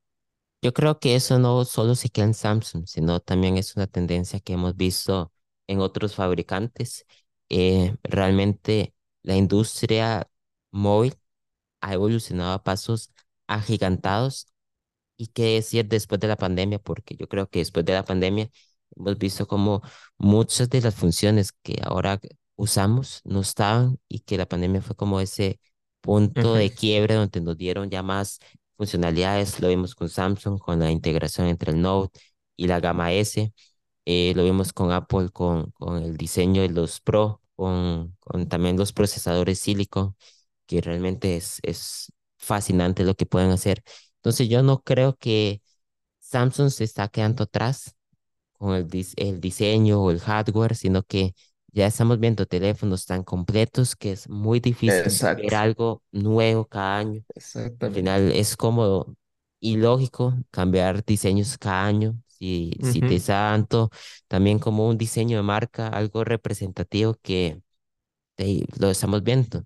[0.67, 4.41] Yo creo que eso no solo se queda en Samsung, sino también es una tendencia
[4.41, 5.33] que hemos visto
[5.69, 7.07] en otros fabricantes.
[7.49, 10.29] Eh, realmente la industria
[10.73, 11.15] móvil
[11.81, 13.13] ha evolucionado a pasos
[13.49, 14.49] agigantados.
[15.19, 18.51] Y qué decir después de la pandemia, porque yo creo que después de la pandemia
[18.97, 19.83] hemos visto como
[20.19, 22.21] muchas de las funciones que ahora
[22.57, 25.61] usamos no estaban y que la pandemia fue como ese
[26.01, 28.41] punto Ujú, de quiebre donde nos dieron ya más
[28.77, 29.61] funcionalidades.
[29.61, 32.19] Lo vimos con Samsung, con la integración entre el Note
[32.57, 33.53] y la gama S.
[34.05, 38.77] Eh, lo vimos con Apple, con, con el diseño de los Pro, con, con también
[38.77, 40.17] los procesadores Silicon,
[40.67, 43.83] que realmente es, es fascinante lo que pueden hacer.
[44.17, 45.63] Entonces yo no creo que
[46.21, 47.95] Samsung se está quedando atrás
[48.53, 51.35] con el, el diseño o el hardware, sino que
[51.77, 56.99] ya estamos viendo teléfonos tan completos que es muy difícil ver Exacto, algo nuevo cada
[56.99, 57.25] año.
[57.81, 59.17] Al final es cómodo
[59.61, 62.17] y lógico cambiar diseños cada año.
[62.29, 63.91] Si, si te Ujú, tanto,
[64.29, 67.63] también como un diseño de marca, algo representativo que
[68.39, 69.65] eh, lo estamos viendo.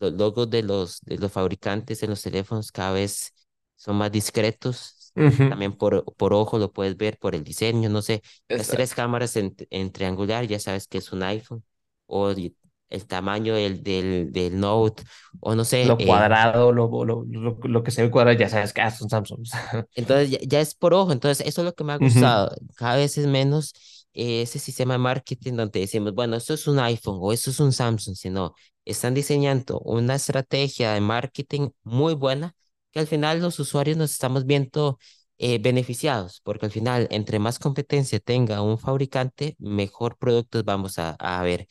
[0.00, 3.34] Los logos de los, de los fabricantes en los teléfonos cada vez
[3.76, 4.96] son más discretos.
[5.18, 7.88] Ujú, También por, por ojo lo puedes ver por el diseño.
[7.88, 8.94] No sé, las tres Exacto.
[8.94, 11.64] cámaras en, en triangular, ya sabes que es un iPhone.
[12.06, 15.02] O el tamaño del, del, del Note.
[15.40, 18.48] O no sé, Lo eh, cuadrado, lo, lo, lo, lo que se ve cuadrado, ya
[18.48, 19.50] sabes que ah, son Samsungs.
[19.94, 22.54] Entonces ya, ya es por ojo, entonces eso es lo que me ha gustado.
[22.76, 23.72] Cada vez es menos
[24.12, 27.58] eh, ese sistema de marketing donde decimos, bueno, esto es un iPhone o esto es
[27.60, 28.54] un Samsung, sino
[28.84, 32.54] están diseñando una estrategia de marketing muy buena
[32.92, 34.98] que al final los usuarios nos estamos viendo
[35.38, 41.10] eh, beneficiados, porque al final entre más competencia tenga un fabricante, mejor productos vamos a,
[41.18, 41.66] a ver.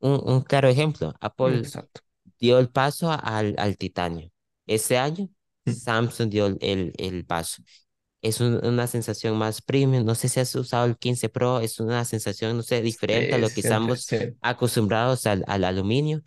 [0.00, 2.00] Un, un claro ejemplo, Apple Exacto.
[2.38, 4.30] dio el paso al, al titanio.
[4.66, 5.28] Este año
[5.66, 7.62] Samsung dio el, el paso.
[8.22, 10.04] Es una sensación más premium.
[10.04, 13.38] No sé si has usado el 15 Pro, es una sensación, no sé, diferente a
[13.38, 14.06] lo que estamos
[14.40, 16.22] acostumbrados al, al aluminio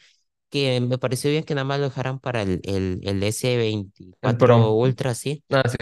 [0.55, 5.13] que me pareció bien que nada más lo dejaran para el, el, el S24 Ultra,
[5.15, 5.43] sí.
[5.51, 5.77] Ah, sí.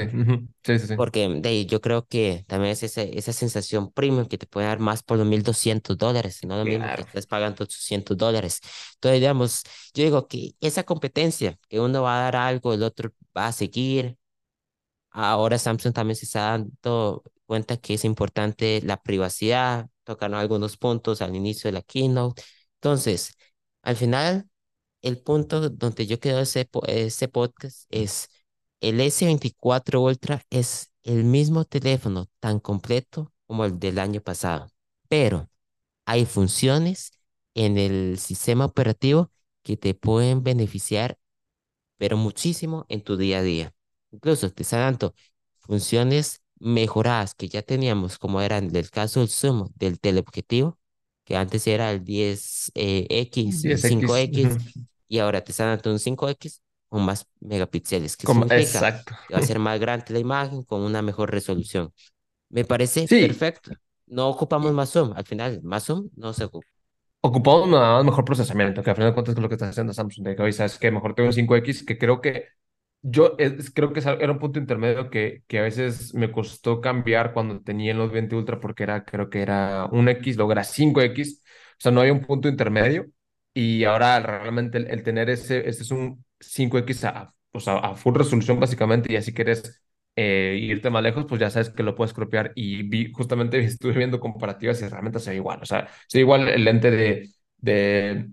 [0.64, 0.96] Sí, sí, sí.
[0.96, 4.80] Porque de yo creo que también es esa, esa sensación premium que te puede dar
[4.80, 8.60] más por los 1200 dólares, no lo mismo que estás pagando 800 dólares.
[8.96, 9.64] Entonces, digamos,
[9.96, 13.52] yo digo que esa competencia, que uno va a dar algo, el otro va a
[13.52, 14.18] seguir.
[15.12, 21.22] Ahora Samsung también se está dando cuenta que es importante la privacidad, tocaron algunos puntos
[21.22, 22.44] al inicio de la keynote.
[22.76, 23.36] Entonces,
[23.84, 24.50] al final,
[25.04, 28.30] el punto donde yo quedo ese, ese podcast es
[28.82, 34.68] el S24 Ultra es el mismo teléfono tan completo como el del año pasado,
[35.10, 35.50] pero
[36.06, 37.12] hay funciones
[37.56, 39.32] en el sistema operativo
[39.64, 41.18] que te pueden beneficiar,
[41.98, 43.74] pero muchísimo en tu día a día.
[44.12, 45.16] Incluso te está dando
[45.60, 50.80] funciones mejoradas que ya teníamos, como eran el caso del zoom del teleobjetivo,
[51.26, 54.60] que antes era el 10X, eh, 5X,
[55.14, 59.14] y ahora te están dando un 5X con más megapíxeles, que Como, exacto.
[59.28, 61.94] que va a ser más grande la imagen con una mejor resolución.
[62.50, 63.70] Me parece perfecto.
[64.08, 66.66] No ocupamos más zoom, al final más zoom no se ocupa.
[67.22, 70.26] Ocupamos un mejor procesamiento, que al final de cuentas es lo que está haciendo Samsung,
[70.26, 72.48] de que hoy sabes que mejor tengo un 5X, que creo que
[73.04, 73.38] yo
[73.76, 77.92] creo que era un punto intermedio que, que a veces me costó cambiar cuando tenía
[77.92, 81.76] el Note 20 Ultra porque era, creo que era un X, luego era 5X, o
[81.78, 83.12] sea, no había un punto intermedio
[83.54, 88.60] y ahora realmente el, tener ese, este es un 5X a, pues a, full resolución
[88.60, 89.84] básicamente y así quieres
[90.16, 93.94] eh, irte más lejos, pues ya sabes que lo puedes copiar y vi, justamente estuve
[93.94, 97.30] viendo comparativas y realmente se ve igual, o sea, se ve igual el lente de,
[97.58, 98.30] de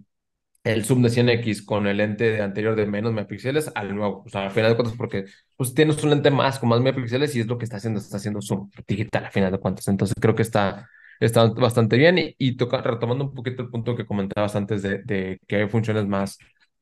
[0.65, 4.29] el zoom de 100x con el lente de anterior de menos megapíxeles al nuevo, o
[4.29, 5.25] sea, al final de cuentas porque
[5.57, 8.19] pues tienes un lente más con más megapíxeles y es lo que está haciendo, está
[8.19, 10.89] haciendo zoom digital al final de cuentas, entonces creo que está
[11.21, 12.19] está bastante bien.
[12.19, 15.69] Y, y toca, retomando un poquito el punto que comentabas antes de, de que hay
[15.69, 16.39] funciones más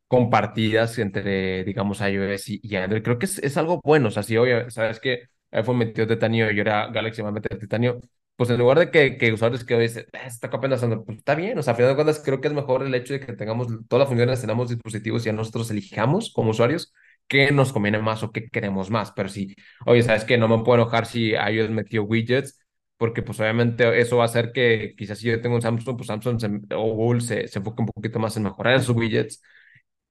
[0.08, 4.08] compartidas entre, digamos, iOS y, Android, creo que es, es, algo bueno.
[4.08, 7.58] O sea, si hoy, sabes que iPhone metió titanio y ahora Galaxy va a meter
[7.58, 8.00] titanio,
[8.36, 11.34] pues en lugar de que, que usuarios que hoy dicen, eh, está copiando pues está
[11.34, 11.58] bien.
[11.58, 13.68] O sea, a final de cuentas, creo que es mejor el hecho de que tengamos
[13.88, 16.92] todas las funciones, tenemos dispositivos y a nosotros elijamos como usuarios
[17.26, 19.12] qué nos conviene más o qué queremos más.
[19.12, 19.54] Pero si,
[19.86, 22.58] oye, sabes que no me puedo enojar si iOS metió widgets
[22.98, 26.08] porque pues obviamente eso va a hacer que quizás si yo tengo un Samsung, pues
[26.08, 29.42] Samsung o Google se, se enfoque un poquito más en mejorar sus widgets.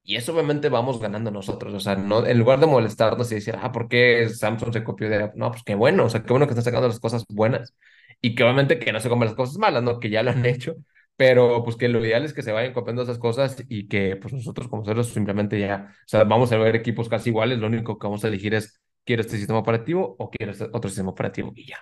[0.03, 3.55] Y eso obviamente vamos ganando nosotros, o sea, no, en lugar de molestarnos y decir,
[3.61, 6.47] ah, ¿por qué Samsung se copió de No, pues qué bueno, o sea, qué bueno
[6.47, 7.75] que están sacando las cosas buenas
[8.21, 9.99] y que obviamente que no se comen las cosas malas, ¿no?
[9.99, 10.75] Que ya lo han hecho,
[11.17, 14.33] pero pues que lo ideal es que se vayan copiando esas cosas y que pues
[14.33, 17.97] nosotros como seres simplemente ya, o sea, vamos a ver equipos casi iguales, lo único
[17.99, 21.51] que vamos a elegir es, ¿quiero este sistema operativo o quiero otro sistema operativo?
[21.55, 21.77] Y ya.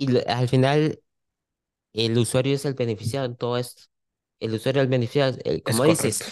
[0.00, 0.98] Y al final,
[1.92, 3.84] el usuario es el beneficiado en todo esto.
[4.40, 6.26] El usuario es el beneficiado, como dices,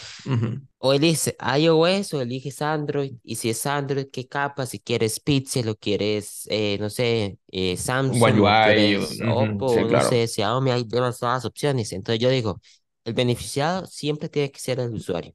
[0.79, 4.67] o eliges iOS o eliges Android, y si es Android, ¿qué capa?
[4.67, 10.27] Si quieres Pixel o quieres, eh, no sé, eh, Samsung, o quieres Oppo, no sé,
[10.29, 11.93] Xiaomi, hay demasiadas opciones.
[11.93, 12.61] Entonces yo digo,
[13.05, 15.35] el beneficiado siempre tiene que ser el usuario,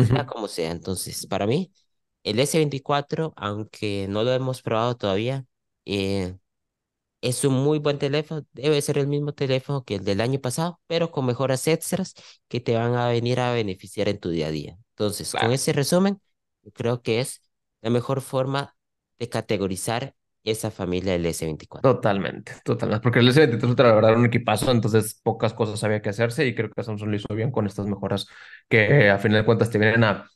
[0.00, 0.70] sea como sea.
[0.72, 1.72] Entonces, para mí,
[2.24, 5.46] el S24, aunque no lo hemos probado todavía,
[5.86, 6.36] eh,
[7.20, 10.80] es un muy buen teléfono, debe ser el mismo teléfono que el del año pasado,
[10.86, 12.14] pero con mejoras extras
[12.48, 14.78] que te van a venir a beneficiar en tu día a día.
[14.90, 16.20] Entonces, con ese resumen,
[16.74, 17.42] creo que es
[17.82, 18.76] la mejor forma
[19.18, 20.14] de categorizar
[20.44, 21.88] esa familia del S24.
[21.88, 26.10] Totalmente, totalmente, porque el S23 la verdad era un equipazo, entonces pocas cosas había que
[26.10, 28.26] hacerse y creo que Samsung lo hizo bien con estas mejoras
[28.68, 30.28] que a final de cuentas te vienen a,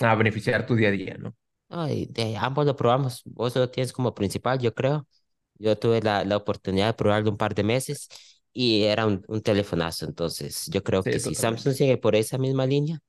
[0.00, 1.34] a beneficiar tu día a día, ¿no?
[1.68, 5.06] Ay, de ambos lo probamos, vos lo tienes como principal, yo creo.
[5.58, 8.08] Yo tuve la, la oportunidad de probarlo un par de meses
[8.52, 10.06] y era un, un telefonazo.
[10.06, 13.00] Entonces, yo creo que si Samsung sigue por esa misma línea,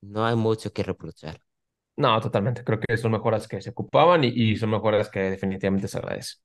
[0.00, 1.40] no hay mucho que reprochar.
[1.96, 2.64] No, totalmente.
[2.64, 6.40] Creo que son mejoras que se ocupaban y, y son mejoras que definitivamente se agradecen.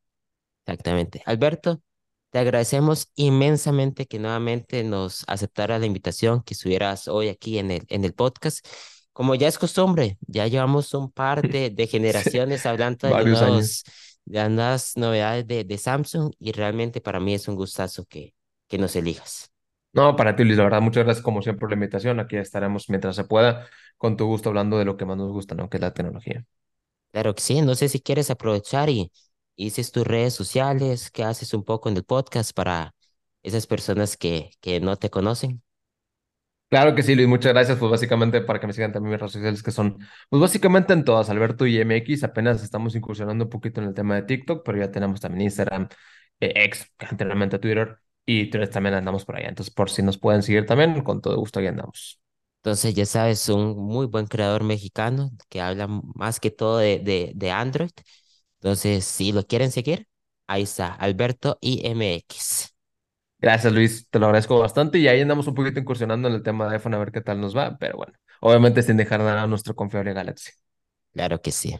[0.65, 1.24] Exactamente.
[1.26, 1.82] Alberto,
[2.30, 7.84] te agradecemos inmensamente que nuevamente nos aceptara la invitación, que estuvieras hoy aquí en el,
[7.89, 8.65] en el podcast.
[9.13, 13.84] Como ya es costumbre, ya llevamos un par de, de generaciones hablando de los,
[14.30, 18.36] las novedades de, de Samsung y realmente para mí es un gustazo que,
[18.67, 19.51] que nos elijas.
[19.91, 22.19] No, para ti, Luis, la verdad, muchas gracias como siempre por la invitación.
[22.19, 23.67] Aquí estaremos mientras se pueda,
[23.97, 25.69] con tu gusto, hablando de lo que más nos gusta, ¿no?
[25.69, 26.45] Que es la tecnología.
[27.11, 29.11] Claro que sí, no sé si quieres aprovechar y
[29.57, 32.95] dices tus redes sociales, que haces un poco en el podcast para
[33.43, 35.63] esas personas que, que no te conocen.
[36.70, 37.80] Claro que sí, Luis, muchas gracias.
[37.80, 39.97] Pues básicamente para que me sigan también mis redes sociales que son,
[40.30, 44.15] pues básicamente en todas, Alberto y MX, apenas estamos incursionando un poquito en el tema
[44.15, 45.89] de TikTok, pero ya tenemos también Instagram,
[46.39, 49.49] eh, X, anteriormente Twitter, y Threads también andamos por allá.
[49.49, 52.22] Entonces, por si nos pueden seguir también, con todo gusto ahí andamos.
[52.57, 57.32] Entonces, ya sabes, un muy buen creador mexicano que habla más que todo de, de,
[57.36, 57.89] de Android.
[58.61, 60.07] Entonces, si lo quieren seguir,
[60.47, 62.76] ahí está, Alberto IMX.
[63.41, 66.67] Gracias, Luis, te lo agradezco bastante y ahí andamos un poquito incursionando en el tema
[66.67, 69.47] de iPhone a ver qué tal nos va, pero bueno, obviamente sin dejar nada a
[69.47, 70.51] nuestro confiable Galaxy.
[71.13, 71.77] Claro que sí.